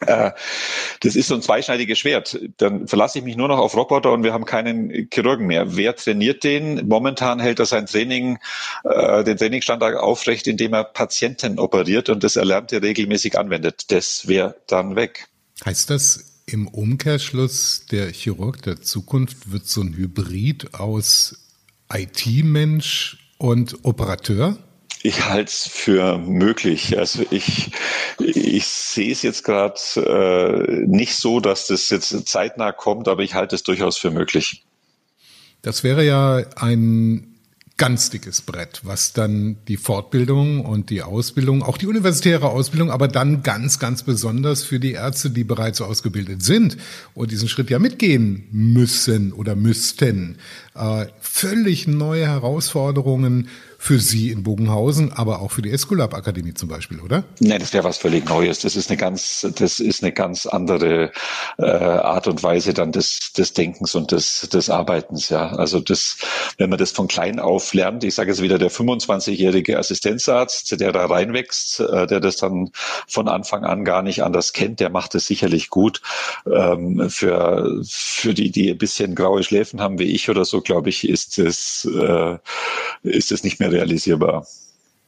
äh, 0.01 0.31
das 1.01 1.15
ist 1.15 1.27
so 1.27 1.35
ein 1.35 1.41
zweischneidiges 1.41 1.99
Schwert. 1.99 2.39
Dann 2.57 2.87
verlasse 2.87 3.19
ich 3.19 3.25
mich 3.25 3.35
nur 3.35 3.47
noch 3.47 3.59
auf 3.59 3.75
Roboter 3.75 4.11
und 4.11 4.23
wir 4.23 4.33
haben 4.33 4.45
keinen 4.45 5.09
Chirurgen 5.13 5.47
mehr. 5.47 5.75
Wer 5.75 5.95
trainiert 5.95 6.43
den? 6.43 6.87
Momentan 6.87 7.39
hält 7.39 7.59
er 7.59 7.65
sein 7.65 7.85
Training, 7.85 8.39
äh, 8.83 9.23
den 9.23 9.37
Trainingsstandard 9.37 9.97
aufrecht, 9.97 10.47
indem 10.47 10.73
er 10.73 10.85
Patienten 10.85 11.59
operiert 11.59 12.09
und 12.09 12.23
das 12.23 12.35
Erlernte 12.35 12.81
regelmäßig 12.81 13.37
anwendet. 13.37 13.91
Das 13.91 14.27
wäre 14.27 14.55
dann 14.67 14.95
weg. 14.95 15.27
Heißt 15.65 15.89
das 15.89 16.43
im 16.45 16.67
Umkehrschluss, 16.67 17.85
der 17.91 18.11
Chirurg 18.11 18.61
der 18.63 18.81
Zukunft 18.81 19.51
wird 19.51 19.67
so 19.67 19.81
ein 19.81 19.95
Hybrid 19.95 20.73
aus 20.73 21.37
IT-Mensch 21.93 23.17
und 23.39 23.83
Operateur? 23.83 24.57
Ich 25.01 25.25
halte 25.25 25.49
es 25.49 25.67
für 25.67 26.17
möglich. 26.17 26.99
Also 26.99 27.23
ich, 27.31 27.71
ich 28.19 28.65
sehe 28.65 29.11
es 29.11 29.21
jetzt 29.21 29.43
gerade 29.43 29.79
äh, 29.95 30.85
nicht 30.85 31.15
so, 31.15 31.39
dass 31.39 31.67
das 31.67 31.89
jetzt 31.89 32.27
zeitnah 32.27 32.73
kommt, 32.73 33.07
aber 33.07 33.23
ich 33.23 33.33
halte 33.33 33.55
es 33.55 33.63
durchaus 33.63 33.97
für 33.97 34.11
möglich. 34.11 34.65
Das 35.61 35.83
wäre 35.83 36.05
ja 36.05 36.43
ein 36.57 37.28
ganz 37.79 38.09
dickes 38.09 38.41
Brett, 38.41 38.81
was 38.83 39.13
dann 39.13 39.55
die 39.69 39.77
Fortbildung 39.77 40.65
und 40.65 40.89
die 40.89 41.01
Ausbildung, 41.01 41.63
auch 41.63 41.77
die 41.77 41.87
universitäre 41.87 42.49
Ausbildung, 42.49 42.91
aber 42.91 43.07
dann 43.07 43.41
ganz, 43.41 43.79
ganz 43.79 44.03
besonders 44.03 44.63
für 44.63 44.81
die 44.81 44.91
Ärzte, 44.91 45.29
die 45.31 45.45
bereits 45.45 45.79
ausgebildet 45.79 46.43
sind 46.43 46.77
und 47.15 47.31
diesen 47.31 47.47
Schritt 47.47 47.69
ja 47.69 47.79
mitgehen 47.79 48.49
müssen 48.51 49.31
oder 49.31 49.55
müssten, 49.55 50.37
äh, 50.75 51.05
völlig 51.21 51.87
neue 51.87 52.27
Herausforderungen 52.27 53.47
für 53.81 53.97
Sie 53.97 54.29
in 54.29 54.43
Bogenhausen, 54.43 55.13
aber 55.13 55.39
auch 55.39 55.51
für 55.51 55.61
die 55.61 55.71
Esculap 55.71 56.13
Akademie 56.13 56.53
zum 56.53 56.67
Beispiel, 56.67 56.99
oder? 56.99 57.23
Nein, 57.39 57.61
das 57.61 57.71
wäre 57.71 57.85
was 57.85 57.97
völlig 57.97 58.27
Neues. 58.27 58.59
Das 58.59 58.75
ist 58.75 58.89
eine 58.89 58.97
ganz, 58.97 59.47
das 59.55 59.79
ist 59.79 60.03
eine 60.03 60.11
ganz 60.11 60.45
andere 60.45 61.13
äh, 61.57 61.63
Art 61.63 62.27
und 62.27 62.43
Weise 62.43 62.73
dann 62.73 62.91
des, 62.91 63.31
des 63.37 63.53
Denkens 63.53 63.95
und 63.95 64.11
des, 64.11 64.49
des 64.51 64.69
Arbeitens. 64.69 65.29
Ja, 65.29 65.53
also 65.53 65.79
das, 65.79 66.17
wenn 66.57 66.69
man 66.69 66.77
das 66.77 66.91
von 66.91 67.07
klein 67.07 67.39
auf 67.39 67.73
lernt, 67.73 68.03
ich 68.03 68.15
sage 68.15 68.31
jetzt 68.31 68.41
wieder 68.41 68.57
der 68.57 68.69
25-jährige 68.69 69.79
Assistenzarzt, 69.79 70.77
der 70.79 70.91
da 70.91 71.05
reinwächst, 71.05 71.79
äh, 71.79 72.05
der 72.05 72.19
das 72.19 72.35
dann 72.35 72.71
von 73.07 73.29
Anfang 73.29 73.63
an 73.63 73.85
gar 73.85 74.01
nicht 74.01 74.23
anders 74.23 74.51
kennt, 74.51 74.81
der 74.81 74.89
macht 74.89 75.15
es 75.15 75.25
sicherlich 75.25 75.69
gut. 75.69 76.01
Ähm, 76.45 77.09
für 77.09 77.81
für 77.87 78.33
die, 78.33 78.51
die 78.51 78.71
ein 78.71 78.77
bisschen 78.77 79.15
graue 79.15 79.41
Schläfen 79.41 79.79
haben 79.79 79.99
wie 79.99 80.11
ich 80.11 80.29
oder 80.29 80.43
so, 80.43 80.59
glaube 80.59 80.89
ich, 80.89 81.07
ist 81.07 81.39
es 81.39 81.85
äh, 81.85 82.37
ist 83.03 83.31
es 83.31 83.45
nicht 83.45 83.61
mehr 83.61 83.68
realisierbar. 83.71 84.45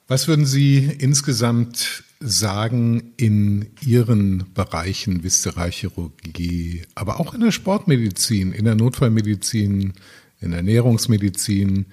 Was 0.08 0.28
würden 0.28 0.45
Sie 0.45 0.78
insgesamt 0.78 2.04
sagen 2.19 3.13
in 3.17 3.67
Ihren 3.86 4.45
Bereichen 4.54 5.24
Viszeralchirurgie, 5.24 6.84
aber 6.95 7.19
auch 7.19 7.34
in 7.34 7.41
der 7.41 7.52
Sportmedizin, 7.52 8.52
in 8.52 8.65
der 8.65 8.76
Notfallmedizin, 8.76 9.93
in 10.41 10.50
der 10.50 10.58
Ernährungsmedizin? 10.58 11.86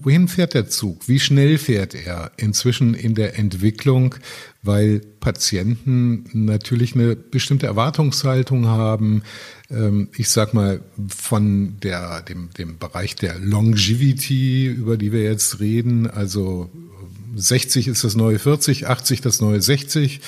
Wohin 0.00 0.28
fährt 0.28 0.54
der 0.54 0.68
Zug? 0.68 1.08
Wie 1.08 1.20
schnell 1.20 1.56
fährt 1.56 1.94
er 1.94 2.32
inzwischen 2.36 2.94
in 2.94 3.14
der 3.14 3.38
Entwicklung? 3.38 4.16
Weil 4.62 5.00
Patienten 5.20 6.24
natürlich 6.32 6.94
eine 6.94 7.16
bestimmte 7.16 7.66
Erwartungshaltung 7.66 8.66
haben. 8.66 9.22
Ähm, 9.70 10.08
ich 10.16 10.28
sag 10.28 10.52
mal, 10.52 10.80
von 11.08 11.76
der, 11.80 12.22
dem, 12.22 12.50
dem 12.58 12.78
Bereich 12.78 13.14
der 13.14 13.38
Longevity, 13.38 14.66
über 14.66 14.96
die 14.96 15.12
wir 15.12 15.22
jetzt 15.22 15.60
reden, 15.60 16.08
also 16.08 16.70
60 17.36 17.88
ist 17.88 18.04
das 18.04 18.14
neue 18.14 18.38
40, 18.38 18.86
80 18.86 19.20
das 19.20 19.40
neue 19.40 19.60
60 19.60 20.20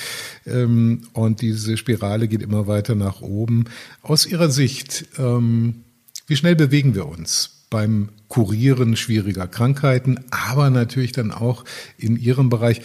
ähm, 0.45 1.03
und 1.13 1.41
diese 1.41 1.77
Spirale 1.77 2.27
geht 2.27 2.41
immer 2.41 2.67
weiter 2.67 2.95
nach 2.95 3.21
oben. 3.21 3.65
Aus 4.01 4.25
Ihrer 4.25 4.49
Sicht, 4.49 5.05
ähm, 5.17 5.83
wie 6.27 6.35
schnell 6.35 6.55
bewegen 6.55 6.95
wir 6.95 7.07
uns? 7.07 7.56
Beim 7.69 8.09
Kurieren 8.29 8.95
schwieriger 8.95 9.47
Krankheiten, 9.47 10.19
aber 10.31 10.69
natürlich 10.69 11.11
dann 11.11 11.31
auch 11.31 11.63
in 11.97 12.17
Ihrem 12.17 12.49
Bereich. 12.49 12.81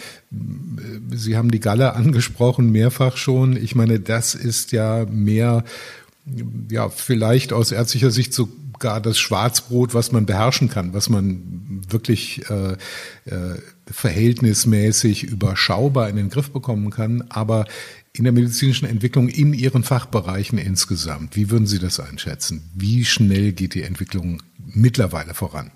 Sie 1.11 1.37
haben 1.37 1.51
die 1.51 1.59
Galle 1.59 1.93
angesprochen, 1.93 2.71
mehrfach 2.71 3.17
schon. 3.17 3.57
Ich 3.57 3.75
meine, 3.75 3.99
das 3.99 4.35
ist 4.35 4.71
ja 4.71 5.05
mehr, 5.09 5.63
ja, 6.69 6.89
vielleicht 6.89 7.53
aus 7.53 7.71
ärztlicher 7.71 8.11
Sicht 8.11 8.33
sogar 8.33 9.01
das 9.01 9.17
Schwarzbrot, 9.19 9.93
was 9.93 10.11
man 10.11 10.25
beherrschen 10.25 10.69
kann, 10.69 10.93
was 10.93 11.09
man 11.09 11.41
wirklich 11.89 12.49
äh, 12.49 12.73
äh, 13.25 13.57
verhältnismäßig 13.89 15.23
überschaubar 15.23 16.09
in 16.09 16.15
den 16.15 16.29
Griff 16.29 16.51
bekommen 16.51 16.89
kann. 16.89 17.25
Aber 17.29 17.65
in 18.15 18.25
der 18.25 18.33
medizinischen 18.33 18.87
Entwicklung 18.87 19.27
in 19.27 19.53
Ihren 19.53 19.83
Fachbereichen 19.83 20.59
insgesamt, 20.59 21.35
wie 21.35 21.49
würden 21.49 21.65
Sie 21.65 21.79
das 21.79 21.99
einschätzen? 21.99 22.69
Wie 22.75 23.05
schnell 23.05 23.53
geht 23.53 23.73
die 23.73 23.81
Entwicklung 23.81 24.43
mittlerweile 24.59 25.33
voran? 25.33 25.71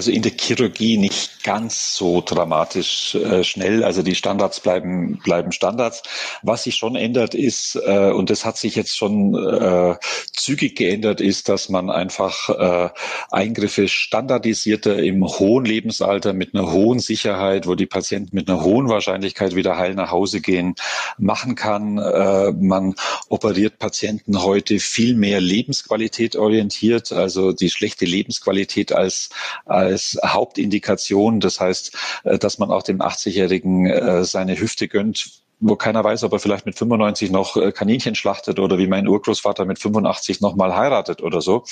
Also 0.00 0.12
in 0.12 0.22
der 0.22 0.32
Chirurgie 0.32 0.96
nicht 0.96 1.44
ganz 1.44 1.94
so 1.94 2.22
dramatisch 2.24 3.14
äh, 3.16 3.44
schnell. 3.44 3.84
Also 3.84 4.02
die 4.02 4.14
Standards 4.14 4.60
bleiben, 4.60 5.18
bleiben 5.22 5.52
Standards. 5.52 6.02
Was 6.42 6.62
sich 6.62 6.76
schon 6.76 6.96
ändert 6.96 7.34
ist, 7.34 7.78
äh, 7.84 8.10
und 8.10 8.30
das 8.30 8.46
hat 8.46 8.56
sich 8.56 8.76
jetzt 8.76 8.96
schon 8.96 9.34
äh, 9.34 9.96
zügig 10.32 10.76
geändert, 10.76 11.20
ist, 11.20 11.50
dass 11.50 11.68
man 11.68 11.90
einfach 11.90 12.48
äh, 12.48 12.88
Eingriffe 13.30 13.88
standardisierter 13.88 15.02
im 15.02 15.22
hohen 15.22 15.66
Lebensalter 15.66 16.32
mit 16.32 16.54
einer 16.54 16.72
hohen 16.72 16.98
Sicherheit, 16.98 17.66
wo 17.66 17.74
die 17.74 17.84
Patienten 17.84 18.34
mit 18.34 18.48
einer 18.48 18.64
hohen 18.64 18.88
Wahrscheinlichkeit 18.88 19.54
wieder 19.54 19.76
heil 19.76 19.94
nach 19.94 20.12
Hause 20.12 20.40
gehen, 20.40 20.76
machen 21.18 21.56
kann. 21.56 21.98
Äh, 21.98 22.52
man 22.52 22.94
operiert 23.28 23.78
Patienten 23.78 24.42
heute 24.42 24.78
viel 24.78 25.14
mehr 25.14 25.42
Lebensqualität 25.42 26.36
orientiert, 26.36 27.12
also 27.12 27.52
die 27.52 27.68
schlechte 27.68 28.06
Lebensqualität 28.06 28.92
als 28.92 29.28
als 29.66 29.89
Hauptindikation. 30.24 31.40
Das 31.40 31.60
heißt, 31.60 31.96
äh, 32.24 32.38
dass 32.38 32.58
man 32.58 32.70
auch 32.70 32.82
dem 32.82 33.00
80-Jährigen 33.00 33.86
äh, 33.86 34.24
seine 34.24 34.58
Hüfte 34.58 34.88
gönnt, 34.88 35.42
wo 35.60 35.76
keiner 35.76 36.02
weiß, 36.02 36.24
ob 36.24 36.32
er 36.32 36.38
vielleicht 36.38 36.66
mit 36.66 36.76
95 36.76 37.30
noch 37.30 37.56
äh, 37.56 37.70
Kaninchen 37.70 38.14
schlachtet 38.14 38.58
oder 38.58 38.78
wie 38.78 38.86
mein 38.86 39.06
Urgroßvater 39.06 39.66
mit 39.66 39.78
85 39.78 40.40
noch 40.40 40.56
mal 40.56 40.74
heiratet 40.74 41.22
oder 41.22 41.40
so. 41.42 41.64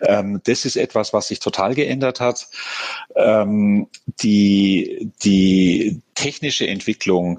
Ähm, 0.00 0.40
das 0.44 0.64
ist 0.64 0.76
etwas, 0.76 1.12
was 1.12 1.28
sich 1.28 1.40
total 1.40 1.74
geändert 1.74 2.20
hat. 2.20 2.46
Ähm, 3.16 3.88
die, 4.20 5.10
die, 5.24 6.02
technische 6.16 6.66
Entwicklung. 6.66 7.38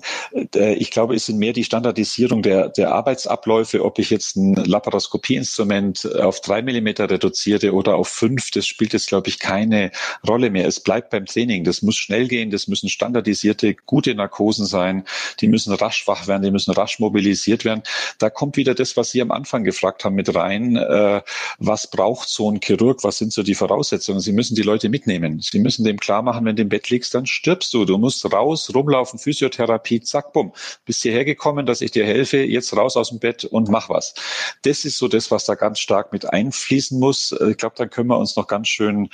Äh, 0.56 0.76
ich 0.76 0.92
glaube, 0.92 1.16
es 1.16 1.26
sind 1.26 1.38
mehr 1.38 1.52
die 1.52 1.66
Standardisierung 1.66 2.42
der, 2.42 2.70
der 2.70 2.94
Arbeitsabläufe, 2.94 3.84
ob 3.84 4.00
ich 4.00 4.10
jetzt 4.10 4.38
ein 4.38 4.56
Laparoskopieinstrument 4.56 6.16
auf 6.16 6.40
drei 6.40 6.62
Millimeter 6.62 7.10
reduziere 7.10 7.74
oder 7.74 7.96
auf 7.96 8.08
fünf, 8.08 8.52
das 8.52 8.66
spielt 8.66 8.94
jetzt, 8.94 9.08
glaube 9.08 9.28
ich, 9.28 9.40
keine 9.40 9.92
Rolle 10.26 10.50
mehr. 10.50 10.68
Es 10.68 10.80
bleibt 10.80 11.10
beim 11.10 11.26
Training. 11.26 11.66
Das 11.66 11.82
muss 11.82 11.98
schnell 11.98 12.28
gehen, 12.28 12.52
das 12.52 12.68
müssen 12.68 12.88
standardisierte, 12.88 13.76
gute 13.86 14.16
Narkosen 14.16 14.66
sein, 14.66 15.04
die 15.42 15.48
müssen 15.48 15.74
rasch 15.74 16.08
wach 16.08 16.28
werden, 16.28 16.44
die 16.44 16.52
müssen 16.52 16.72
rasch 16.72 17.00
mobilisiert 17.00 17.66
werden. 17.66 17.84
Da 18.20 18.30
kommt 18.30 18.58
wieder 18.58 18.76
das, 18.76 18.96
was 18.96 19.12
Sie 19.12 19.22
am 19.22 19.32
Anfang 19.32 19.64
gefragt 19.64 20.06
haben, 20.06 20.16
mit 20.16 20.34
rein. 20.34 20.76
Äh, 20.76 21.22
was 21.58 21.90
braucht 21.90 22.30
so 22.30 22.50
ein 22.52 22.62
Chirurg? 22.62 23.04
Was 23.04 23.18
sind 23.18 23.34
so 23.34 23.44
die 23.44 23.56
Voraussetzungen? 23.56 24.20
Sie 24.20 24.34
müssen 24.34 24.56
die 24.56 24.62
Leute 24.62 24.90
mitnehmen. 24.90 25.40
Sie 25.42 25.60
müssen 25.60 25.84
dem 25.84 26.00
klar 26.00 26.22
machen, 26.22 26.46
wenn 26.46 26.56
du 26.56 26.62
im 26.62 26.70
Bett 26.70 26.90
liegst, 26.90 27.14
dann 27.16 27.26
stirbst 27.26 27.74
du. 27.74 27.86
Du 27.86 27.98
musst 27.98 28.32
raus, 28.32 28.67
rumlaufen, 28.74 29.20
Physiotherapie, 29.20 30.02
zack, 30.02 30.34
bumm. 30.34 30.54
Bist 30.86 31.02
hierher 31.02 31.26
gekommen, 31.26 31.66
dass 31.66 31.82
ich 31.82 31.92
dir 31.92 32.06
helfe, 32.06 32.38
jetzt 32.38 32.76
raus 32.76 32.98
aus 32.98 33.10
dem 33.10 33.20
Bett 33.20 33.46
und 33.46 33.70
mach 33.70 33.90
was. 33.90 34.14
Das 34.64 34.86
ist 34.86 34.98
so 34.98 35.08
das, 35.08 35.32
was 35.32 35.46
da 35.46 35.56
ganz 35.56 35.80
stark 35.80 36.14
mit 36.14 36.32
einfließen 36.32 37.00
muss. 37.00 37.32
Äh, 37.32 37.52
ich 37.52 37.58
glaube, 37.58 37.76
dann 37.78 37.90
können 37.90 38.10
wir 38.10 38.18
uns 38.18 38.36
noch 38.36 38.48
ganz 38.48 38.68
schön 38.68 39.10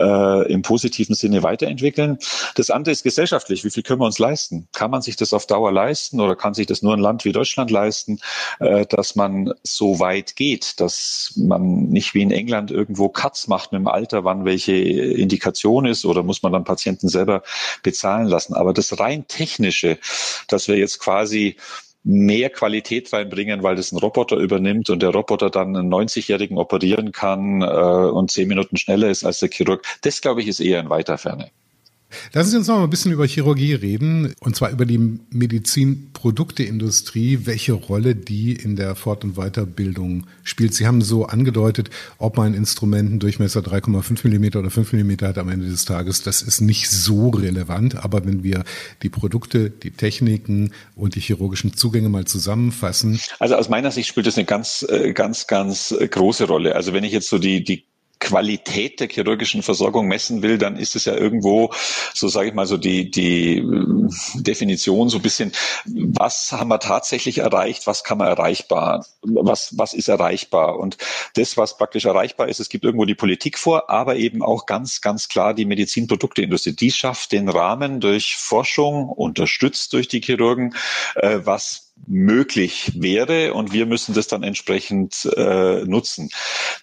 äh, 0.00 0.52
im 0.52 0.62
positiven 0.62 1.14
Sinne 1.14 1.42
weiterentwickeln. 1.42 2.18
Das 2.54 2.70
andere 2.70 2.92
ist 2.92 3.02
gesellschaftlich. 3.02 3.64
Wie 3.64 3.70
viel 3.70 3.82
können 3.82 4.00
wir 4.00 4.06
uns 4.06 4.18
leisten? 4.18 4.68
Kann 4.72 4.90
man 4.90 5.02
sich 5.02 5.16
das 5.16 5.32
auf 5.32 5.46
Dauer 5.46 5.72
leisten 5.72 6.20
oder 6.20 6.36
kann 6.36 6.54
sich 6.54 6.66
das 6.66 6.82
nur 6.82 6.94
ein 6.94 7.00
Land 7.00 7.24
wie 7.24 7.32
Deutschland 7.32 7.70
leisten, 7.70 8.18
äh, 8.60 8.86
dass 8.86 9.16
man 9.16 9.52
so 9.62 10.00
weit 10.00 10.36
geht, 10.36 10.80
dass 10.80 11.32
man 11.36 11.88
nicht 11.88 12.14
wie 12.14 12.22
in 12.22 12.30
England 12.30 12.70
irgendwo 12.70 13.08
Cuts 13.08 13.48
macht 13.48 13.72
mit 13.72 13.80
dem 13.80 13.88
Alter, 13.88 14.24
wann 14.24 14.44
welche 14.44 14.74
Indikation 14.74 15.86
ist 15.86 16.04
oder 16.04 16.22
muss 16.22 16.42
man 16.42 16.52
dann 16.52 16.64
Patienten 16.64 17.08
selber 17.08 17.42
bezahlen 17.82 18.26
lassen. 18.26 18.54
Aber 18.54 18.72
das 18.72 18.93
rein 18.94 19.26
technische, 19.28 19.98
dass 20.48 20.68
wir 20.68 20.76
jetzt 20.76 20.98
quasi 20.98 21.56
mehr 22.04 22.50
Qualität 22.50 23.12
reinbringen, 23.12 23.62
weil 23.62 23.76
das 23.76 23.90
ein 23.90 23.98
Roboter 23.98 24.36
übernimmt 24.36 24.90
und 24.90 25.02
der 25.02 25.10
Roboter 25.10 25.48
dann 25.48 25.74
einen 25.74 25.92
90-Jährigen 25.92 26.58
operieren 26.58 27.12
kann 27.12 27.62
äh, 27.62 27.64
und 27.64 28.30
zehn 28.30 28.46
Minuten 28.46 28.76
schneller 28.76 29.08
ist 29.08 29.24
als 29.24 29.40
der 29.40 29.48
Chirurg. 29.48 29.84
Das, 30.02 30.20
glaube 30.20 30.42
ich, 30.42 30.48
ist 30.48 30.60
eher 30.60 30.80
in 30.80 30.90
weiter 30.90 31.16
Ferne. 31.16 31.50
Lassen 32.32 32.50
Sie 32.50 32.56
uns 32.56 32.68
noch 32.68 32.78
mal 32.78 32.84
ein 32.84 32.90
bisschen 32.90 33.12
über 33.12 33.26
Chirurgie 33.26 33.74
reden, 33.74 34.34
und 34.40 34.56
zwar 34.56 34.70
über 34.70 34.86
die 34.86 35.18
Medizinprodukteindustrie, 35.30 37.40
welche 37.44 37.72
Rolle 37.72 38.14
die 38.14 38.52
in 38.52 38.76
der 38.76 38.94
Fort- 38.94 39.24
und 39.24 39.36
Weiterbildung 39.36 40.26
spielt. 40.42 40.74
Sie 40.74 40.86
haben 40.86 41.02
so 41.02 41.26
angedeutet, 41.26 41.90
ob 42.18 42.36
mein 42.36 42.54
Instrument 42.54 43.10
einen 43.10 43.20
Durchmesser 43.20 43.60
3,5 43.60 44.20
Millimeter 44.24 44.60
oder 44.60 44.70
5 44.70 44.92
Millimeter 44.92 45.28
hat 45.28 45.38
am 45.38 45.48
Ende 45.48 45.68
des 45.68 45.84
Tages, 45.84 46.22
das 46.22 46.42
ist 46.42 46.60
nicht 46.60 46.90
so 46.90 47.30
relevant. 47.30 48.04
Aber 48.04 48.24
wenn 48.24 48.42
wir 48.42 48.64
die 49.02 49.08
Produkte, 49.08 49.70
die 49.70 49.90
Techniken 49.90 50.72
und 50.96 51.14
die 51.14 51.20
chirurgischen 51.20 51.76
Zugänge 51.76 52.08
mal 52.08 52.24
zusammenfassen. 52.24 53.20
Also 53.38 53.56
aus 53.56 53.68
meiner 53.68 53.90
Sicht 53.90 54.08
spielt 54.08 54.26
das 54.26 54.36
eine 54.36 54.44
ganz, 54.44 54.86
äh, 54.88 55.12
ganz, 55.12 55.46
ganz 55.46 55.94
große 56.10 56.44
Rolle. 56.44 56.74
Also 56.74 56.92
wenn 56.92 57.04
ich 57.04 57.12
jetzt 57.12 57.28
so 57.28 57.38
die, 57.38 57.64
die 57.64 57.84
Qualität 58.24 59.00
der 59.00 59.08
chirurgischen 59.08 59.62
Versorgung 59.62 60.08
messen 60.08 60.42
will, 60.42 60.58
dann 60.58 60.76
ist 60.76 60.96
es 60.96 61.04
ja 61.04 61.14
irgendwo, 61.14 61.72
so 62.14 62.28
sage 62.28 62.48
ich 62.48 62.54
mal, 62.54 62.66
so 62.66 62.78
die, 62.78 63.10
die 63.10 63.58
äh, 63.58 64.42
Definition 64.42 65.08
so 65.10 65.18
ein 65.18 65.22
bisschen, 65.22 65.52
was 65.84 66.50
haben 66.52 66.68
wir 66.68 66.80
tatsächlich 66.80 67.38
erreicht, 67.38 67.86
was 67.86 68.02
kann 68.02 68.18
man 68.18 68.28
erreichbar, 68.28 69.06
was, 69.22 69.76
was 69.78 69.92
ist 69.92 70.08
erreichbar? 70.08 70.78
Und 70.78 70.96
das, 71.34 71.56
was 71.56 71.76
praktisch 71.76 72.06
erreichbar 72.06 72.48
ist, 72.48 72.60
es 72.60 72.70
gibt 72.70 72.84
irgendwo 72.84 73.04
die 73.04 73.14
Politik 73.14 73.58
vor, 73.58 73.90
aber 73.90 74.16
eben 74.16 74.42
auch 74.42 74.66
ganz, 74.66 75.02
ganz 75.02 75.28
klar 75.28 75.52
die 75.52 75.66
Medizinprodukteindustrie. 75.66 76.72
Die 76.72 76.90
schafft 76.90 77.32
den 77.32 77.48
Rahmen 77.48 78.00
durch 78.00 78.36
Forschung, 78.36 79.08
unterstützt 79.08 79.92
durch 79.92 80.08
die 80.08 80.22
Chirurgen, 80.22 80.74
äh, 81.16 81.40
was 81.44 81.83
möglich 82.06 82.92
wäre 82.94 83.54
und 83.54 83.72
wir 83.72 83.86
müssen 83.86 84.14
das 84.14 84.26
dann 84.26 84.42
entsprechend 84.42 85.28
äh, 85.36 85.84
nutzen. 85.84 86.30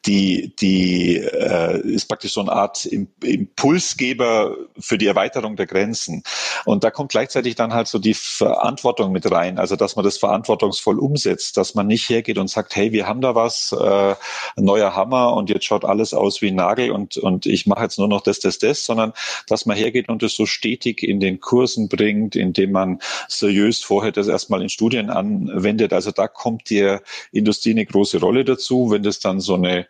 Die, 0.05 0.55
die 0.55 1.17
äh, 1.17 1.79
ist 1.81 2.07
praktisch 2.07 2.33
so 2.33 2.41
eine 2.41 2.51
Art 2.51 2.85
Impulsgeber 2.85 4.55
für 4.79 4.97
die 4.97 5.07
Erweiterung 5.07 5.55
der 5.55 5.67
Grenzen. 5.67 6.23
Und 6.65 6.83
da 6.83 6.91
kommt 6.91 7.11
gleichzeitig 7.11 7.55
dann 7.55 7.73
halt 7.73 7.87
so 7.87 7.99
die 7.99 8.13
Verantwortung 8.13 9.11
mit 9.11 9.29
rein, 9.31 9.59
also 9.59 9.75
dass 9.75 9.95
man 9.95 10.05
das 10.05 10.17
verantwortungsvoll 10.17 10.99
umsetzt, 10.99 11.57
dass 11.57 11.75
man 11.75 11.87
nicht 11.87 12.09
hergeht 12.09 12.37
und 12.37 12.49
sagt, 12.49 12.75
hey, 12.75 12.91
wir 12.91 13.07
haben 13.07 13.21
da 13.21 13.35
was, 13.35 13.71
äh, 13.71 14.15
neuer 14.55 14.95
Hammer 14.95 15.33
und 15.33 15.49
jetzt 15.49 15.65
schaut 15.65 15.85
alles 15.85 16.13
aus 16.13 16.41
wie 16.41 16.49
ein 16.49 16.55
Nagel 16.55 16.91
und, 16.91 17.17
und 17.17 17.45
ich 17.45 17.67
mache 17.67 17.83
jetzt 17.83 17.99
nur 17.99 18.07
noch 18.07 18.21
das, 18.21 18.39
das, 18.39 18.57
das, 18.57 18.85
sondern 18.85 19.13
dass 19.47 19.65
man 19.65 19.77
hergeht 19.77 20.09
und 20.09 20.23
das 20.23 20.33
so 20.33 20.45
stetig 20.45 21.03
in 21.03 21.19
den 21.19 21.39
Kursen 21.39 21.89
bringt, 21.89 22.35
indem 22.35 22.71
man 22.71 22.99
seriös 23.27 23.83
vorher 23.83 24.11
das 24.11 24.27
erstmal 24.27 24.61
in 24.61 24.69
Studien 24.69 25.10
anwendet. 25.11 25.93
Also 25.93 26.11
da 26.11 26.27
kommt 26.27 26.69
der 26.69 27.01
Industrie 27.31 27.71
eine 27.71 27.85
große 27.85 28.19
Rolle 28.19 28.45
dazu. 28.45 28.91
Wenn 28.91 29.03
das 29.03 29.19
dann 29.19 29.39
so 29.39 29.55
eine 29.55 29.87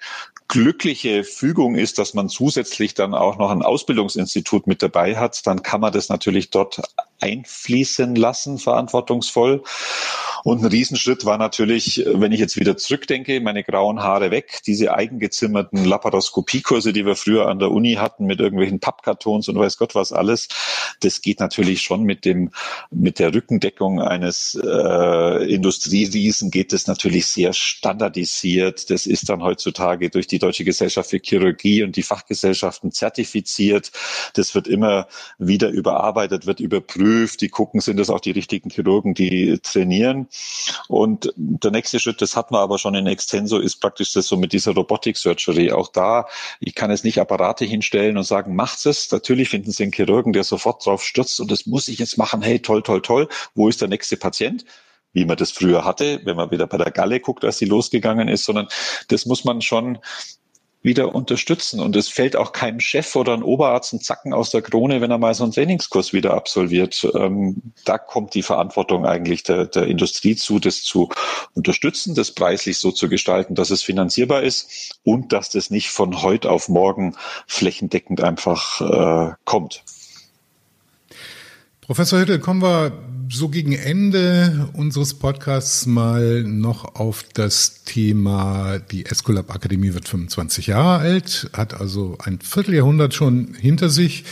glückliche 0.52 1.24
Fügung 1.24 1.76
ist, 1.76 1.98
dass 1.98 2.14
man 2.14 2.28
zusätzlich 2.28 2.94
dann 2.94 3.14
auch 3.14 3.38
noch 3.38 3.52
ein 3.52 3.62
Ausbildungsinstitut 3.62 4.68
mit 4.68 4.84
dabei 4.84 5.16
hat, 5.16 5.48
dann 5.48 5.64
kann 5.64 5.80
man 5.80 5.94
das 5.94 6.10
natürlich 6.10 6.50
dort 6.50 6.82
einfließen 7.22 8.16
lassen, 8.16 8.58
verantwortungsvoll. 8.58 9.64
Und 10.44 10.62
ein 10.62 10.66
Riesenschritt 10.66 11.24
war 11.24 11.38
natürlich, 11.38 12.04
wenn 12.06 12.32
ich 12.32 12.40
jetzt 12.40 12.60
wieder 12.60 12.76
zurückdenke, 12.76 13.40
meine 13.42 13.64
grauen 13.64 14.02
Haare 14.02 14.32
weg, 14.32 14.60
diese 14.66 14.94
eigengezimmerten 14.94 15.86
Laparoskopiekurse, 15.86 16.94
die 16.94 17.06
wir 17.06 17.16
früher 17.16 17.48
an 17.48 17.60
der 17.60 17.72
Uni 17.72 17.94
hatten 17.94 18.26
mit 18.26 18.40
irgendwelchen 18.40 18.80
Pappkartons 18.80 19.48
und 19.50 19.58
weiß 19.58 19.78
Gott 19.78 19.94
was 19.94 20.12
alles. 20.12 20.50
Das 21.00 21.22
geht 21.22 21.40
natürlich 21.40 21.82
schon 21.82 22.04
mit 22.04 22.26
dem, 22.26 22.52
mit 22.90 23.20
der 23.20 23.34
Rückendeckung 23.34 24.02
eines 24.02 24.60
äh, 24.62 25.54
Industrieriesen 25.54 26.50
geht 26.50 26.74
es 26.74 26.88
natürlich 26.88 27.28
sehr 27.28 27.54
standardisiert. 27.54 28.90
Das 28.90 29.06
ist 29.06 29.30
dann 29.30 29.44
heutzutage 29.44 30.10
durch 30.10 30.26
die 30.26 30.40
Deutsche 30.42 30.64
Gesellschaft 30.64 31.10
für 31.10 31.20
Chirurgie 31.24 31.84
und 31.84 31.96
die 31.96 32.04
Fachgesellschaften 32.04 32.92
zertifiziert. 32.92 33.92
Das 34.34 34.56
wird 34.56 34.68
immer 34.68 35.08
wieder 35.38 35.70
überarbeitet, 35.70 36.46
wird 36.46 36.60
überprüft. 36.60 37.42
Die 37.42 37.50
gucken, 37.50 37.82
sind 37.82 37.98
das 37.98 38.10
auch 38.10 38.20
die 38.20 38.32
richtigen 38.32 38.70
Chirurgen, 38.70 39.14
die 39.14 39.60
trainieren. 39.60 40.28
Und 40.88 41.34
der 41.36 41.72
nächste 41.72 42.00
Schritt, 42.00 42.22
das 42.22 42.36
hat 42.36 42.52
man 42.52 42.62
aber 42.62 42.78
schon 42.78 42.96
in 42.96 43.08
Extenso, 43.08 43.60
ist 43.60 43.78
praktisch 43.78 44.14
das 44.14 44.28
so 44.28 44.38
mit 44.38 44.54
dieser 44.54 44.74
Robotic 44.74 45.18
Surgery. 45.18 45.72
Auch 45.72 45.88
da, 45.88 46.28
ich 46.60 46.76
kann 46.76 46.92
jetzt 46.92 47.06
nicht 47.06 47.20
Apparate 47.20 47.66
hinstellen 47.66 48.18
und 48.18 48.24
sagen, 48.24 48.56
macht's 48.56 48.86
es. 48.86 49.12
Natürlich 49.12 49.50
finden 49.50 49.72
Sie 49.72 49.84
einen 49.84 49.94
Chirurgen, 49.94 50.34
der 50.34 50.44
sofort 50.44 50.86
drauf 50.86 51.04
stürzt 51.04 51.40
und 51.40 51.52
das 51.52 51.66
muss 51.66 51.88
ich 51.88 52.00
jetzt 52.00 52.18
machen. 52.18 52.42
Hey, 52.42 52.60
toll, 52.60 52.82
toll, 52.84 53.02
toll. 53.02 53.28
Wo 53.56 53.70
ist 53.70 53.82
der 53.82 53.88
nächste 53.88 54.18
Patient? 54.18 54.66
Wie 55.14 55.26
man 55.26 55.38
das 55.38 55.52
früher 55.52 55.86
hatte, 55.86 56.22
wenn 56.24 56.36
man 56.36 56.52
wieder 56.52 56.68
bei 56.68 56.78
der 56.78 56.92
Galle 56.92 57.20
guckt, 57.20 57.44
als 57.44 57.58
sie 57.58 57.66
losgegangen 57.66 58.28
ist, 58.28 58.46
sondern 58.46 58.68
das 59.08 59.26
muss 59.26 59.44
man 59.44 59.62
schon 59.62 60.00
wieder 60.84 61.14
unterstützen. 61.14 61.80
Und 61.80 61.96
es 61.96 62.08
fällt 62.08 62.36
auch 62.36 62.54
keinem 62.54 62.80
Chef 62.80 63.16
oder 63.16 63.34
ein 63.34 63.44
Oberarzt 63.44 63.94
ein 63.94 64.02
Zacken 64.02 64.34
aus 64.34 64.50
der 64.50 64.62
Krone, 64.62 65.02
wenn 65.02 65.12
er 65.12 65.18
mal 65.18 65.34
so 65.34 65.44
einen 65.44 65.54
Trainingskurs 65.54 66.12
wieder 66.12 66.34
absolviert. 66.34 67.08
Ähm, 67.14 67.74
da 67.86 67.98
kommt 67.98 68.34
die 68.34 68.42
Verantwortung 68.42 69.06
eigentlich 69.06 69.44
der, 69.44 69.68
der 69.68 69.86
Industrie 69.86 70.36
zu, 70.36 70.60
das 70.60 70.84
zu 70.84 71.10
unterstützen, 71.54 72.16
das 72.16 72.32
preislich 72.32 72.80
so 72.80 72.92
zu 72.92 73.10
gestalten, 73.10 73.54
dass 73.54 73.70
es 73.70 73.84
finanzierbar 73.84 74.42
ist 74.42 75.00
und 75.04 75.34
dass 75.34 75.50
das 75.50 75.70
nicht 75.70 75.90
von 75.90 76.24
heute 76.24 76.50
auf 76.50 76.68
morgen 76.68 77.16
flächendeckend 77.48 78.22
einfach 78.22 78.82
äh, 78.82 79.34
kommt. 79.46 79.84
Professor 81.82 82.20
Hüttel, 82.20 82.40
kommen 82.40 82.62
wir 82.62 82.92
so 83.32 83.50
gegen 83.50 83.74
Ende 83.74 84.70
unseres 84.74 85.14
Podcasts 85.14 85.86
mal 85.86 86.44
noch 86.44 86.96
auf 86.96 87.24
das 87.34 87.84
Thema, 87.84 88.80
die 88.80 89.06
Escolab 89.06 89.54
Akademie 89.54 89.94
wird 89.94 90.08
25 90.08 90.68
Jahre 90.68 91.00
alt, 91.00 91.50
hat 91.54 91.80
also 91.80 92.18
ein 92.24 92.40
Vierteljahrhundert 92.42 93.14
schon 93.14 93.54
hinter 93.54 93.90
sich. 93.90 94.26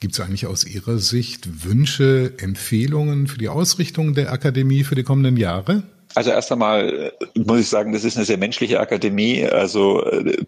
Gibt 0.00 0.14
es 0.14 0.20
eigentlich 0.20 0.46
aus 0.46 0.64
Ihrer 0.64 0.98
Sicht 0.98 1.64
Wünsche, 1.64 2.34
Empfehlungen 2.38 3.26
für 3.26 3.38
die 3.38 3.48
Ausrichtung 3.48 4.14
der 4.14 4.32
Akademie 4.32 4.84
für 4.84 4.94
die 4.94 5.04
kommenden 5.04 5.36
Jahre? 5.36 5.82
Also 6.14 6.30
erst 6.30 6.52
einmal 6.52 7.12
äh, 7.34 7.38
muss 7.38 7.60
ich 7.60 7.68
sagen, 7.68 7.92
das 7.92 8.04
ist 8.04 8.16
eine 8.16 8.26
sehr 8.26 8.38
menschliche 8.38 8.80
Akademie. 8.80 9.44
Also 9.46 10.04
äh, 10.04 10.44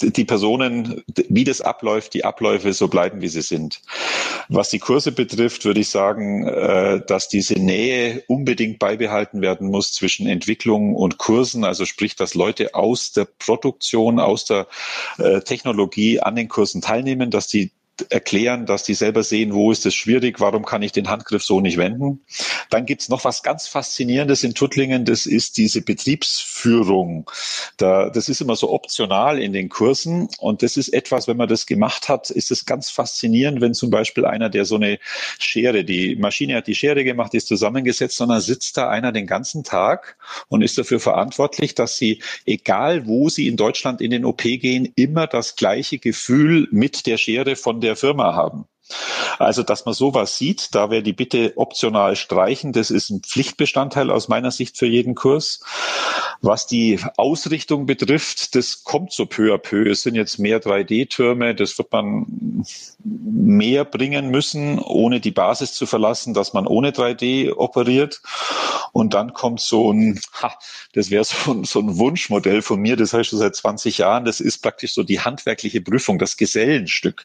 die 0.00 0.24
Personen, 0.24 1.02
wie 1.28 1.44
das 1.44 1.60
abläuft, 1.60 2.14
die 2.14 2.24
Abläufe 2.24 2.72
so 2.72 2.88
bleiben, 2.88 3.20
wie 3.20 3.28
sie 3.28 3.42
sind. 3.42 3.80
Was 4.48 4.70
die 4.70 4.78
Kurse 4.78 5.12
betrifft, 5.12 5.64
würde 5.64 5.80
ich 5.80 5.88
sagen, 5.88 6.46
äh, 6.46 7.00
dass 7.06 7.28
diese 7.28 7.54
Nähe 7.54 8.22
unbedingt 8.26 8.78
beibehalten 8.78 9.42
werden 9.42 9.68
muss 9.68 9.92
zwischen 9.92 10.26
Entwicklung 10.26 10.94
und 10.96 11.18
Kursen. 11.18 11.64
Also 11.64 11.84
sprich, 11.84 12.16
dass 12.16 12.34
Leute 12.34 12.74
aus 12.74 13.12
der 13.12 13.26
Produktion, 13.26 14.18
aus 14.18 14.44
der 14.44 14.66
äh, 15.18 15.40
Technologie 15.40 16.20
an 16.20 16.36
den 16.36 16.48
Kursen 16.48 16.80
teilnehmen, 16.80 17.30
dass 17.30 17.46
die 17.46 17.70
erklären, 18.08 18.66
dass 18.66 18.82
die 18.82 18.94
selber 18.94 19.22
sehen, 19.22 19.52
wo 19.52 19.70
ist 19.72 19.86
es 19.86 19.94
schwierig, 19.94 20.40
warum 20.40 20.64
kann 20.64 20.82
ich 20.82 20.92
den 20.92 21.08
Handgriff 21.08 21.42
so 21.42 21.60
nicht 21.60 21.76
wenden. 21.76 22.20
Dann 22.70 22.86
gibt's 22.86 23.08
noch 23.08 23.24
was 23.24 23.42
ganz 23.42 23.66
Faszinierendes 23.66 24.44
in 24.44 24.54
Tuttlingen, 24.54 25.04
das 25.04 25.26
ist 25.26 25.56
diese 25.56 25.82
Betriebsführung. 25.82 27.30
Da, 27.76 28.10
das 28.10 28.28
ist 28.28 28.40
immer 28.40 28.56
so 28.56 28.70
optional 28.70 29.40
in 29.40 29.52
den 29.52 29.68
Kursen 29.68 30.28
und 30.38 30.62
das 30.62 30.76
ist 30.76 30.88
etwas, 30.88 31.28
wenn 31.28 31.36
man 31.36 31.48
das 31.48 31.66
gemacht 31.66 32.08
hat, 32.08 32.30
ist 32.30 32.50
es 32.50 32.64
ganz 32.66 32.90
faszinierend, 32.90 33.60
wenn 33.60 33.74
zum 33.74 33.90
Beispiel 33.90 34.24
einer, 34.24 34.48
der 34.48 34.64
so 34.64 34.76
eine 34.76 34.98
Schere, 35.38 35.84
die 35.84 36.16
Maschine 36.16 36.56
hat 36.56 36.66
die 36.66 36.74
Schere 36.74 37.04
gemacht, 37.04 37.34
ist 37.34 37.48
zusammengesetzt, 37.48 38.16
sondern 38.16 38.40
sitzt 38.40 38.76
da 38.76 38.88
einer 38.88 39.12
den 39.12 39.26
ganzen 39.26 39.64
Tag 39.64 40.16
und 40.48 40.62
ist 40.62 40.78
dafür 40.78 41.00
verantwortlich, 41.00 41.74
dass 41.74 41.96
sie, 41.96 42.22
egal 42.46 43.06
wo 43.06 43.28
sie 43.28 43.48
in 43.48 43.56
Deutschland 43.56 44.00
in 44.00 44.10
den 44.10 44.24
OP 44.24 44.42
gehen, 44.42 44.92
immer 44.96 45.26
das 45.26 45.56
gleiche 45.56 45.98
Gefühl 45.98 46.68
mit 46.70 47.06
der 47.06 47.16
Schere 47.16 47.56
von 47.56 47.80
der 47.80 47.89
der 47.90 47.96
Firma 47.96 48.34
haben. 48.34 48.66
Also, 49.38 49.62
dass 49.62 49.84
man 49.84 49.94
sowas 49.94 50.36
sieht, 50.36 50.74
da 50.74 50.90
wäre 50.90 51.02
die 51.02 51.12
Bitte 51.12 51.52
optional 51.56 52.16
streichen. 52.16 52.72
Das 52.72 52.90
ist 52.90 53.10
ein 53.10 53.22
Pflichtbestandteil 53.22 54.10
aus 54.10 54.28
meiner 54.28 54.50
Sicht 54.50 54.78
für 54.78 54.86
jeden 54.86 55.14
Kurs. 55.14 55.60
Was 56.42 56.66
die 56.66 56.98
Ausrichtung 57.16 57.84
betrifft, 57.84 58.54
das 58.54 58.82
kommt 58.82 59.12
so 59.12 59.26
peu 59.26 59.52
à 59.52 59.58
peu. 59.58 59.90
Es 59.90 60.02
sind 60.02 60.14
jetzt 60.14 60.38
mehr 60.38 60.62
3D-Türme. 60.62 61.54
Das 61.54 61.76
wird 61.76 61.92
man 61.92 62.64
mehr 63.04 63.84
bringen 63.84 64.30
müssen, 64.30 64.78
ohne 64.78 65.20
die 65.20 65.32
Basis 65.32 65.74
zu 65.74 65.84
verlassen, 65.84 66.32
dass 66.32 66.54
man 66.54 66.66
ohne 66.66 66.92
3D 66.92 67.52
operiert. 67.54 68.22
Und 68.92 69.14
dann 69.14 69.32
kommt 69.32 69.60
so 69.60 69.92
ein, 69.92 70.20
ha, 70.42 70.52
das 70.94 71.10
wäre 71.10 71.24
so, 71.24 71.52
ein, 71.52 71.64
so 71.64 71.80
ein 71.80 71.98
Wunschmodell 71.98 72.62
von 72.62 72.80
mir, 72.80 72.96
das 72.96 73.12
heißt 73.12 73.30
schon 73.30 73.38
seit 73.38 73.54
20 73.54 73.98
Jahren. 73.98 74.24
Das 74.24 74.40
ist 74.40 74.58
praktisch 74.58 74.94
so 74.94 75.02
die 75.02 75.20
handwerkliche 75.20 75.80
Prüfung, 75.80 76.18
das 76.18 76.36
Gesellenstück. 76.36 77.24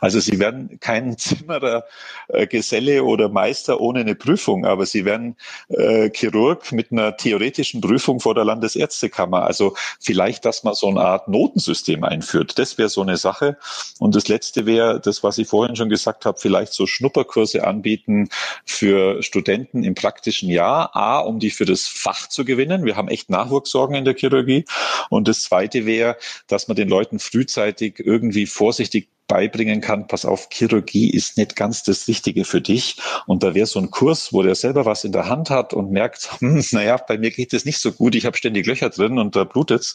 Also 0.00 0.20
Sie 0.20 0.38
werden 0.38 0.78
kein 0.80 1.18
Zimmerer, 1.18 1.84
äh, 2.28 2.46
Geselle 2.46 3.04
oder 3.04 3.28
Meister 3.28 3.80
ohne 3.80 4.00
eine 4.00 4.14
Prüfung, 4.14 4.64
aber 4.64 4.86
Sie 4.86 5.04
werden 5.04 5.36
äh, 5.68 6.10
Chirurg 6.10 6.70
mit 6.72 6.92
einer 6.92 7.16
theoretischen 7.16 7.80
Prüfung 7.80 8.20
vor 8.20 8.34
der 8.34 8.44
Landesärztekammer. 8.50 9.44
Also 9.44 9.74
vielleicht, 10.00 10.44
dass 10.44 10.64
man 10.64 10.74
so 10.74 10.88
eine 10.88 11.00
Art 11.00 11.28
Notensystem 11.28 12.04
einführt. 12.04 12.58
Das 12.58 12.78
wäre 12.78 12.88
so 12.88 13.02
eine 13.02 13.16
Sache. 13.16 13.56
Und 13.98 14.14
das 14.14 14.28
Letzte 14.28 14.66
wäre, 14.66 15.00
das, 15.00 15.22
was 15.22 15.38
ich 15.38 15.48
vorhin 15.48 15.76
schon 15.76 15.88
gesagt 15.88 16.26
habe, 16.26 16.38
vielleicht 16.38 16.72
so 16.72 16.86
Schnupperkurse 16.86 17.66
anbieten 17.66 18.28
für 18.64 19.22
Studenten 19.22 19.84
im 19.84 19.94
praktischen 19.94 20.50
Jahr. 20.50 20.94
A, 20.96 21.20
um 21.20 21.38
die 21.38 21.50
für 21.50 21.64
das 21.64 21.86
Fach 21.86 22.28
zu 22.28 22.44
gewinnen. 22.44 22.84
Wir 22.84 22.96
haben 22.96 23.08
echt 23.08 23.30
Nachwuchssorgen 23.30 23.96
in 23.96 24.04
der 24.04 24.14
Chirurgie. 24.14 24.64
Und 25.08 25.28
das 25.28 25.42
Zweite 25.42 25.86
wäre, 25.86 26.16
dass 26.48 26.68
man 26.68 26.76
den 26.76 26.88
Leuten 26.88 27.18
frühzeitig 27.18 27.98
irgendwie 27.98 28.46
vorsichtig 28.46 29.08
beibringen 29.30 29.80
kann, 29.80 30.08
pass 30.08 30.24
auf, 30.24 30.48
Chirurgie 30.50 31.08
ist 31.08 31.36
nicht 31.36 31.54
ganz 31.54 31.84
das 31.84 32.08
Richtige 32.08 32.44
für 32.44 32.60
dich. 32.60 32.96
Und 33.26 33.44
da 33.44 33.54
wäre 33.54 33.66
so 33.66 33.78
ein 33.78 33.92
Kurs, 33.92 34.32
wo 34.32 34.42
der 34.42 34.56
selber 34.56 34.86
was 34.86 35.04
in 35.04 35.12
der 35.12 35.28
Hand 35.28 35.50
hat 35.50 35.72
und 35.72 35.92
merkt, 35.92 36.28
hm, 36.40 36.62
naja, 36.72 36.96
bei 36.96 37.16
mir 37.16 37.30
geht 37.30 37.52
es 37.52 37.64
nicht 37.64 37.78
so 37.78 37.92
gut, 37.92 38.16
ich 38.16 38.26
habe 38.26 38.36
ständig 38.36 38.66
Löcher 38.66 38.90
drin 38.90 39.18
und 39.18 39.36
da 39.36 39.44
blutet's, 39.44 39.94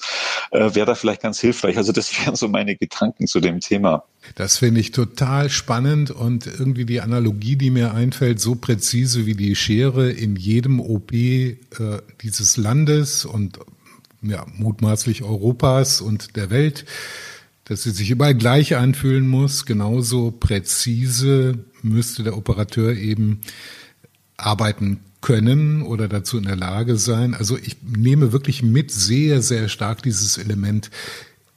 äh, 0.51 0.73
wäre 0.73 0.85
da 0.85 0.95
vielleicht 0.95 1.21
ganz 1.21 1.41
hilfreich. 1.41 1.75
Also 1.77 1.91
das 1.91 2.13
wären 2.25 2.37
so 2.37 2.47
meine 2.47 2.77
Gedanken 2.77 3.27
zu 3.27 3.41
dem 3.41 3.59
Thema. 3.59 4.05
Das 4.35 4.57
finde 4.57 4.79
ich 4.79 4.91
total 4.91 5.49
spannend 5.49 6.11
und 6.11 6.47
irgendwie 6.47 6.85
die 6.85 7.01
Analogie, 7.01 7.57
die 7.57 7.71
mir 7.71 7.93
einfällt, 7.93 8.39
so 8.39 8.55
präzise 8.55 9.25
wie 9.25 9.35
die 9.35 9.55
Schere 9.55 10.09
in 10.11 10.37
jedem 10.37 10.79
OP 10.79 11.11
äh, 11.11 11.57
dieses 12.21 12.55
Landes 12.55 13.25
und 13.25 13.59
ja, 14.21 14.45
mutmaßlich 14.55 15.23
Europas 15.23 15.99
und 15.99 16.37
der 16.37 16.49
Welt 16.49 16.85
dass 17.65 17.83
sie 17.83 17.91
sich 17.91 18.11
überall 18.11 18.35
gleich 18.35 18.75
anfühlen 18.75 19.27
muss. 19.27 19.65
Genauso 19.65 20.31
präzise 20.31 21.59
müsste 21.81 22.23
der 22.23 22.37
Operateur 22.37 22.93
eben 22.93 23.41
arbeiten 24.37 25.01
können 25.21 25.81
oder 25.81 26.07
dazu 26.07 26.37
in 26.37 26.43
der 26.43 26.55
Lage 26.55 26.97
sein. 26.97 27.33
Also 27.33 27.57
ich 27.57 27.77
nehme 27.81 28.31
wirklich 28.31 28.61
mit 28.61 28.91
sehr, 28.91 29.41
sehr 29.41 29.69
stark 29.69 30.03
dieses 30.03 30.37
Element 30.37 30.91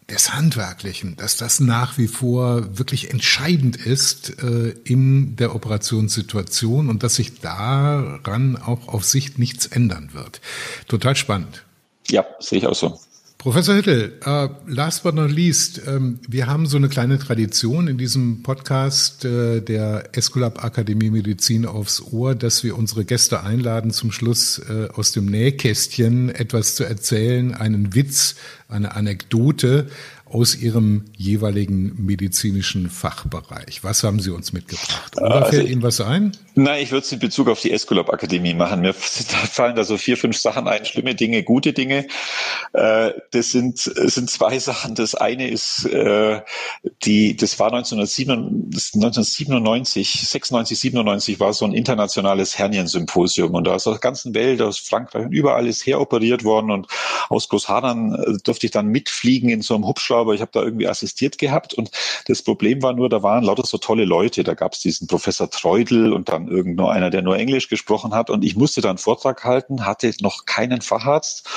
des 0.08 0.32
Handwerklichen, 0.32 1.16
dass 1.16 1.36
das 1.36 1.60
nach 1.60 1.98
wie 1.98 2.08
vor 2.08 2.78
wirklich 2.78 3.10
entscheidend 3.10 3.76
ist 3.76 4.42
äh, 4.42 4.74
in 4.84 5.36
der 5.36 5.54
Operationssituation 5.54 6.88
und 6.88 7.02
dass 7.02 7.16
sich 7.16 7.40
daran 7.40 8.56
auch 8.56 8.88
auf 8.88 9.04
Sicht 9.04 9.38
nichts 9.38 9.66
ändern 9.66 10.10
wird. 10.14 10.40
Total 10.86 11.14
spannend. 11.14 11.64
Ja, 12.08 12.24
sehe 12.40 12.60
ich 12.60 12.66
auch 12.66 12.74
so. 12.74 12.98
Professor 13.38 13.76
Hittel, 13.76 14.14
uh, 14.26 14.48
last 14.66 15.04
but 15.04 15.14
not 15.14 15.30
least, 15.30 15.80
ähm, 15.86 16.18
wir 16.26 16.48
haben 16.48 16.66
so 16.66 16.76
eine 16.76 16.88
kleine 16.88 17.20
Tradition 17.20 17.86
in 17.86 17.96
diesem 17.96 18.42
Podcast 18.42 19.24
äh, 19.24 19.60
der 19.60 20.08
Esculap 20.10 20.64
Akademie 20.64 21.10
Medizin 21.10 21.64
aufs 21.64 22.02
Ohr, 22.02 22.34
dass 22.34 22.64
wir 22.64 22.76
unsere 22.76 23.04
Gäste 23.04 23.44
einladen, 23.44 23.92
zum 23.92 24.10
Schluss 24.10 24.58
äh, 24.58 24.88
aus 24.92 25.12
dem 25.12 25.26
Nähkästchen 25.26 26.30
etwas 26.30 26.74
zu 26.74 26.82
erzählen, 26.82 27.54
einen 27.54 27.94
Witz, 27.94 28.34
eine 28.66 28.96
Anekdote 28.96 29.86
aus 30.30 30.56
Ihrem 30.56 31.06
jeweiligen 31.16 32.04
medizinischen 32.04 32.90
Fachbereich. 32.90 33.82
Was 33.82 34.02
haben 34.02 34.20
Sie 34.20 34.30
uns 34.30 34.52
mitgebracht? 34.52 35.16
Oder 35.16 35.36
also, 35.36 35.50
fällt 35.50 35.68
Ihnen 35.68 35.82
was 35.82 36.00
ein? 36.00 36.36
Nein, 36.54 36.82
ich 36.82 36.90
würde 36.90 37.04
es 37.04 37.12
in 37.12 37.18
Bezug 37.18 37.48
auf 37.48 37.60
die 37.60 37.72
Esculap 37.72 38.12
Akademie 38.12 38.54
machen. 38.54 38.80
Mir 38.80 38.94
fallen 38.94 39.76
da 39.76 39.84
so 39.84 39.96
vier, 39.96 40.16
fünf 40.16 40.36
Sachen 40.36 40.68
ein, 40.68 40.84
schlimme 40.84 41.14
Dinge, 41.14 41.42
gute 41.42 41.72
Dinge. 41.72 42.06
Äh, 42.72 43.12
das 43.30 43.52
sind, 43.52 43.78
sind 43.78 44.28
zwei 44.28 44.58
Sachen. 44.58 44.94
Das 44.94 45.14
eine 45.14 45.48
ist, 45.48 45.86
äh, 45.86 46.40
die, 47.04 47.36
das 47.36 47.58
war 47.58 47.72
1997, 47.72 50.28
96, 50.28 50.78
97 50.78 51.40
war 51.40 51.52
so 51.52 51.64
ein 51.64 51.72
internationales 51.72 52.58
Herniensymposium 52.58 53.54
und 53.54 53.66
da 53.66 53.74
aus 53.74 53.84
der 53.84 53.98
ganzen 53.98 54.34
Welt, 54.34 54.60
aus 54.60 54.78
Frankreich 54.78 55.26
und 55.26 55.32
überall 55.32 55.66
ist 55.66 55.86
heroperiert 55.86 56.44
worden 56.44 56.70
und 56.70 56.86
aus 57.28 57.48
Großhadern 57.48 58.14
äh, 58.14 58.38
durfte 58.44 58.66
ich 58.66 58.72
dann 58.72 58.88
mitfliegen 58.88 59.48
in 59.48 59.62
so 59.62 59.74
einem 59.74 59.86
Hubschrauber. 59.86 60.17
Ich 60.34 60.40
habe 60.40 60.50
da 60.52 60.62
irgendwie 60.62 60.88
assistiert 60.88 61.38
gehabt 61.38 61.74
und 61.74 61.90
das 62.26 62.42
Problem 62.42 62.82
war 62.82 62.92
nur, 62.92 63.08
da 63.08 63.22
waren 63.22 63.44
lauter 63.44 63.64
so 63.64 63.78
tolle 63.78 64.04
Leute. 64.04 64.44
Da 64.44 64.54
gab 64.54 64.72
es 64.72 64.80
diesen 64.80 65.06
Professor 65.06 65.50
Treudel 65.50 66.12
und 66.12 66.28
dann 66.28 66.48
irgend 66.48 66.80
einer, 66.80 67.10
der 67.10 67.22
nur 67.22 67.36
Englisch 67.36 67.68
gesprochen 67.68 68.14
hat 68.14 68.30
und 68.30 68.44
ich 68.44 68.56
musste 68.56 68.80
dann 68.80 68.90
einen 68.90 68.98
Vortrag 68.98 69.44
halten, 69.44 69.84
hatte 69.84 70.12
noch 70.20 70.44
keinen 70.44 70.80
Facharzt 70.80 71.48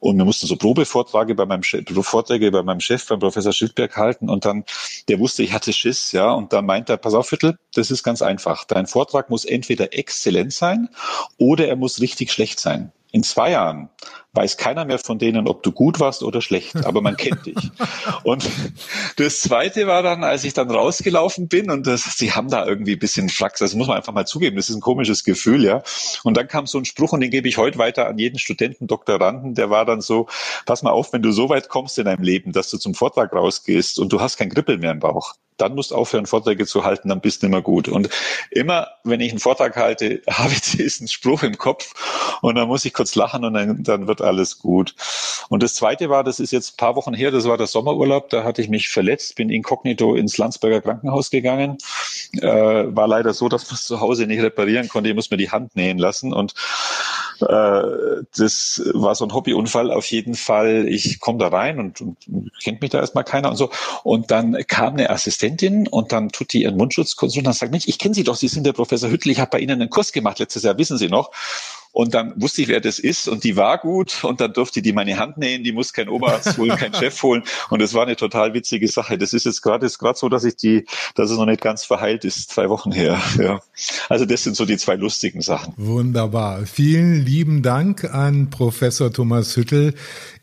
und 0.00 0.16
wir 0.16 0.24
mussten 0.24 0.46
so 0.46 0.56
Probevorträge 0.56 1.34
bei 1.34 1.46
meinem 1.46 1.62
Chef, 1.62 1.84
Vorträge 2.02 2.50
bei 2.50 2.62
meinem 2.62 2.80
Chef, 2.80 3.06
beim 3.06 3.18
Professor 3.18 3.52
Schildberg 3.52 3.96
halten 3.96 4.28
und 4.28 4.44
dann, 4.44 4.64
der 5.08 5.18
wusste, 5.18 5.42
ich 5.42 5.52
hatte 5.52 5.72
Schiss, 5.72 6.12
ja, 6.12 6.32
und 6.32 6.52
dann 6.52 6.66
meint 6.66 6.88
er, 6.88 6.96
pass 6.96 7.14
auf, 7.14 7.28
Viertel, 7.28 7.58
das 7.74 7.90
ist 7.90 8.02
ganz 8.02 8.22
einfach. 8.22 8.64
Dein 8.64 8.86
Vortrag 8.86 9.30
muss 9.30 9.44
entweder 9.44 9.92
exzellent 9.92 10.52
sein 10.52 10.88
oder 11.36 11.68
er 11.68 11.76
muss 11.76 12.00
richtig 12.00 12.32
schlecht 12.32 12.60
sein. 12.60 12.92
In 13.10 13.22
zwei 13.22 13.52
Jahren 13.52 13.88
weiß 14.34 14.56
keiner 14.56 14.84
mehr 14.84 14.98
von 14.98 15.18
denen, 15.18 15.48
ob 15.48 15.62
du 15.62 15.72
gut 15.72 15.98
warst 15.98 16.22
oder 16.22 16.42
schlecht, 16.42 16.84
aber 16.84 17.00
man 17.00 17.16
kennt 17.16 17.46
dich. 17.46 17.56
Und 18.22 18.48
das 19.16 19.40
Zweite 19.40 19.86
war 19.86 20.02
dann, 20.02 20.22
als 20.22 20.44
ich 20.44 20.52
dann 20.52 20.70
rausgelaufen 20.70 21.48
bin 21.48 21.70
und 21.70 21.86
das, 21.86 22.02
sie 22.16 22.32
haben 22.32 22.48
da 22.48 22.66
irgendwie 22.66 22.92
ein 22.92 22.98
bisschen 22.98 23.28
Flachs, 23.28 23.60
das 23.60 23.74
muss 23.74 23.88
man 23.88 23.96
einfach 23.96 24.12
mal 24.12 24.26
zugeben, 24.26 24.56
das 24.56 24.68
ist 24.68 24.76
ein 24.76 24.80
komisches 24.80 25.24
Gefühl, 25.24 25.64
ja. 25.64 25.82
Und 26.22 26.36
dann 26.36 26.46
kam 26.46 26.66
so 26.66 26.78
ein 26.78 26.84
Spruch 26.84 27.12
und 27.12 27.20
den 27.20 27.30
gebe 27.30 27.48
ich 27.48 27.56
heute 27.56 27.78
weiter 27.78 28.06
an 28.06 28.18
jeden 28.18 28.38
Studenten, 28.38 28.86
Doktoranden, 28.86 29.54
der 29.54 29.70
war 29.70 29.84
dann 29.84 30.00
so, 30.00 30.28
pass 30.66 30.82
mal 30.82 30.90
auf, 30.90 31.12
wenn 31.12 31.22
du 31.22 31.32
so 31.32 31.48
weit 31.48 31.68
kommst 31.68 31.98
in 31.98 32.04
deinem 32.04 32.22
Leben, 32.22 32.52
dass 32.52 32.70
du 32.70 32.78
zum 32.78 32.94
Vortrag 32.94 33.32
rausgehst 33.32 33.98
und 33.98 34.12
du 34.12 34.20
hast 34.20 34.36
kein 34.36 34.50
Kribbel 34.50 34.78
mehr 34.78 34.92
im 34.92 35.00
Bauch, 35.00 35.34
dann 35.58 35.74
musst 35.74 35.90
du 35.90 35.96
aufhören, 35.96 36.26
Vorträge 36.26 36.66
zu 36.66 36.84
halten, 36.84 37.08
dann 37.08 37.20
bist 37.20 37.42
du 37.42 37.46
immer 37.46 37.60
gut. 37.60 37.88
Und 37.88 38.08
immer, 38.50 38.88
wenn 39.04 39.20
ich 39.20 39.30
einen 39.30 39.40
Vortrag 39.40 39.76
halte, 39.76 40.22
habe 40.30 40.52
ich 40.52 40.60
diesen 40.60 41.08
Spruch 41.08 41.42
im 41.42 41.58
Kopf 41.58 42.38
und 42.40 42.54
dann 42.54 42.68
muss 42.68 42.84
ich 42.84 42.94
kurz 42.94 43.14
lachen 43.14 43.44
und 43.44 43.54
dann, 43.54 43.82
dann 43.82 44.06
wird 44.06 44.22
alles 44.22 44.58
gut. 44.58 44.94
Und 45.48 45.62
das 45.62 45.74
Zweite 45.74 46.08
war, 46.08 46.24
das 46.24 46.40
ist 46.40 46.52
jetzt 46.52 46.74
ein 46.74 46.76
paar 46.76 46.96
Wochen 46.96 47.14
her, 47.14 47.30
das 47.30 47.44
war 47.46 47.56
der 47.56 47.66
Sommerurlaub, 47.66 48.30
da 48.30 48.44
hatte 48.44 48.62
ich 48.62 48.68
mich 48.68 48.88
verletzt, 48.88 49.36
bin 49.36 49.50
inkognito 49.50 50.14
ins 50.14 50.38
Landsberger 50.38 50.80
Krankenhaus 50.80 51.30
gegangen. 51.30 51.78
Äh, 52.40 52.46
war 52.48 53.08
leider 53.08 53.34
so, 53.34 53.48
dass 53.48 53.66
man 53.66 53.74
es 53.74 53.84
zu 53.84 54.00
Hause 54.00 54.26
nicht 54.26 54.42
reparieren 54.42 54.88
konnte, 54.88 55.10
ich 55.10 55.14
muss 55.14 55.30
mir 55.30 55.36
die 55.36 55.50
Hand 55.50 55.76
nähen 55.76 55.98
lassen 55.98 56.32
und 56.32 56.54
äh, 57.42 58.22
das 58.36 58.82
war 58.92 59.14
so 59.14 59.24
ein 59.24 59.32
Hobbyunfall 59.32 59.90
auf 59.90 60.06
jeden 60.06 60.34
Fall. 60.34 60.86
Ich 60.88 61.20
komme 61.20 61.38
da 61.38 61.48
rein 61.48 61.78
und, 61.78 62.00
und 62.00 62.18
kennt 62.62 62.80
mich 62.80 62.90
da 62.90 63.00
erstmal 63.00 63.24
keiner 63.24 63.50
und 63.50 63.56
so. 63.56 63.70
Und 64.04 64.30
dann 64.30 64.56
kam 64.66 64.94
eine 64.94 65.10
Assistentin 65.10 65.88
und 65.88 66.12
dann 66.12 66.30
tut 66.30 66.52
die 66.52 66.62
ihren 66.62 66.76
Mundschutz 66.76 67.14
und 67.20 67.46
dann 67.46 67.52
sagt, 67.52 67.72
Mensch, 67.72 67.88
ich 67.88 67.98
kenne 67.98 68.14
Sie 68.14 68.24
doch, 68.24 68.36
Sie 68.36 68.48
sind 68.48 68.64
der 68.64 68.72
Professor 68.72 69.10
Hüttel, 69.10 69.30
ich 69.30 69.40
habe 69.40 69.50
bei 69.50 69.60
Ihnen 69.60 69.80
einen 69.80 69.90
Kurs 69.90 70.12
gemacht 70.12 70.38
letztes 70.38 70.62
Jahr, 70.62 70.78
wissen 70.78 70.98
Sie 70.98 71.08
noch? 71.08 71.30
Und 71.92 72.14
dann 72.14 72.40
wusste 72.40 72.62
ich, 72.62 72.68
wer 72.68 72.80
das 72.80 72.98
ist 72.98 73.28
und 73.28 73.44
die 73.44 73.56
war 73.56 73.78
gut 73.78 74.24
und 74.24 74.40
dann 74.40 74.52
durfte 74.52 74.82
die 74.82 74.92
meine 74.92 75.18
Hand 75.18 75.38
nähen, 75.38 75.64
die 75.64 75.72
muss 75.72 75.92
kein 75.92 76.08
Oberarzt 76.08 76.58
holen, 76.58 76.76
kein 76.76 76.94
Chef 76.94 77.22
holen 77.22 77.42
und 77.70 77.82
es 77.82 77.94
war 77.94 78.04
eine 78.04 78.16
total 78.16 78.54
witzige 78.54 78.88
Sache. 78.88 79.18
Das 79.18 79.32
ist 79.32 79.46
jetzt 79.46 79.62
gerade 79.62 79.86
ist 79.86 79.98
gerade 79.98 80.18
so, 80.18 80.28
dass 80.28 80.44
ich 80.44 80.56
die, 80.56 80.86
dass 81.14 81.30
es 81.30 81.36
noch 81.36 81.46
nicht 81.46 81.60
ganz 81.60 81.84
verheilt 81.84 82.24
ist, 82.24 82.50
zwei 82.50 82.68
Wochen 82.68 82.92
her. 82.92 83.20
Ja. 83.38 83.60
Also 84.08 84.24
das 84.24 84.42
sind 84.42 84.56
so 84.56 84.64
die 84.64 84.76
zwei 84.76 84.94
lustigen 84.94 85.40
Sachen. 85.40 85.74
Wunderbar. 85.76 86.66
Vielen 86.66 87.24
lieben 87.24 87.62
Dank 87.62 88.04
an 88.04 88.50
Professor 88.50 89.12
Thomas 89.12 89.56
Hüttel 89.56 89.94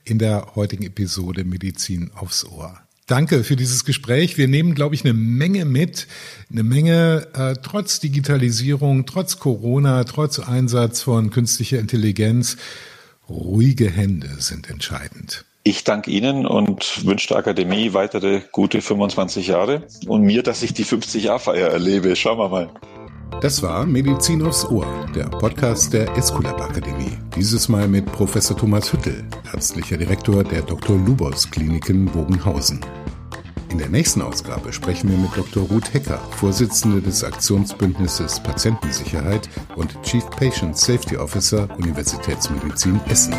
in 0.04 0.20
der 0.20 0.56
heutigen 0.56 0.84
Episode 0.84 1.44
Medizin 1.44 2.12
aufs 2.16 2.46
Ohr. 2.46 2.85
Danke 3.08 3.44
für 3.44 3.56
dieses 3.56 3.86
Gespräch. 3.86 4.36
Wir 4.36 4.48
nehmen, 4.48 4.74
glaube 4.74 4.96
ich, 4.96 5.04
eine 5.04 5.14
Menge 5.14 5.66
mit, 5.66 6.08
eine 6.52 6.64
Menge 6.64 7.28
äh, 7.36 7.54
trotz 7.62 8.00
Digitalisierung, 8.00 9.06
trotz 9.06 9.38
Corona, 9.38 10.04
trotz 10.06 10.40
Einsatz 10.40 11.04
von 11.04 11.30
künstlicher 11.30 11.78
Intelligenz. 11.78 12.58
Ruhige 13.30 13.92
Hände 13.92 14.30
sind 14.40 14.72
entscheidend. 14.72 15.46
Ich 15.64 15.84
danke 15.84 16.10
Ihnen 16.10 16.48
und 16.48 17.06
wünsche 17.06 17.28
der 17.28 17.38
Akademie 17.38 17.94
weitere 17.94 18.42
gute 18.52 18.82
25 18.82 19.48
Jahre 19.48 19.84
und 20.08 20.24
mir, 20.24 20.42
dass 20.42 20.64
ich 20.64 20.74
die 20.74 20.86
50-Jahr-Feier 20.86 21.70
erlebe. 21.70 22.16
Schauen 22.16 22.40
wir 22.40 22.50
mal. 22.50 22.70
Das 23.42 23.62
war 23.62 23.86
Medizin 23.86 24.46
aufs 24.46 24.66
Ohr, 24.66 24.88
der 25.14 25.26
Podcast 25.26 25.94
der 25.94 26.16
Esculap 26.18 26.60
Akademie. 26.62 27.18
Dieses 27.36 27.70
Mal 27.70 27.88
mit 27.88 28.06
Professor 28.06 28.58
Thomas 28.58 28.92
Hüttel, 28.92 29.24
ärztlicher 29.54 29.98
Direktor 29.98 30.44
der 30.44 30.62
Dr. 30.62 30.98
Lubos 30.98 31.50
Kliniken 31.50 32.06
Bogenhausen. 32.06 32.80
In 33.70 33.80
der 33.80 33.90
nächsten 33.90 34.22
Ausgabe 34.22 34.72
sprechen 34.72 35.10
wir 35.12 35.18
mit 35.18 35.36
Dr. 35.36 35.64
Ruth 35.68 35.94
Hecker, 35.94 36.18
Vorsitzende 36.32 37.02
des 37.02 37.24
Aktionsbündnisses 37.24 38.42
Patientensicherheit 38.42 39.50
und 39.76 40.02
Chief 40.02 40.26
Patient 40.30 40.78
Safety 40.78 41.18
Officer 41.18 41.68
Universitätsmedizin 41.78 43.02
Essen. 43.10 43.34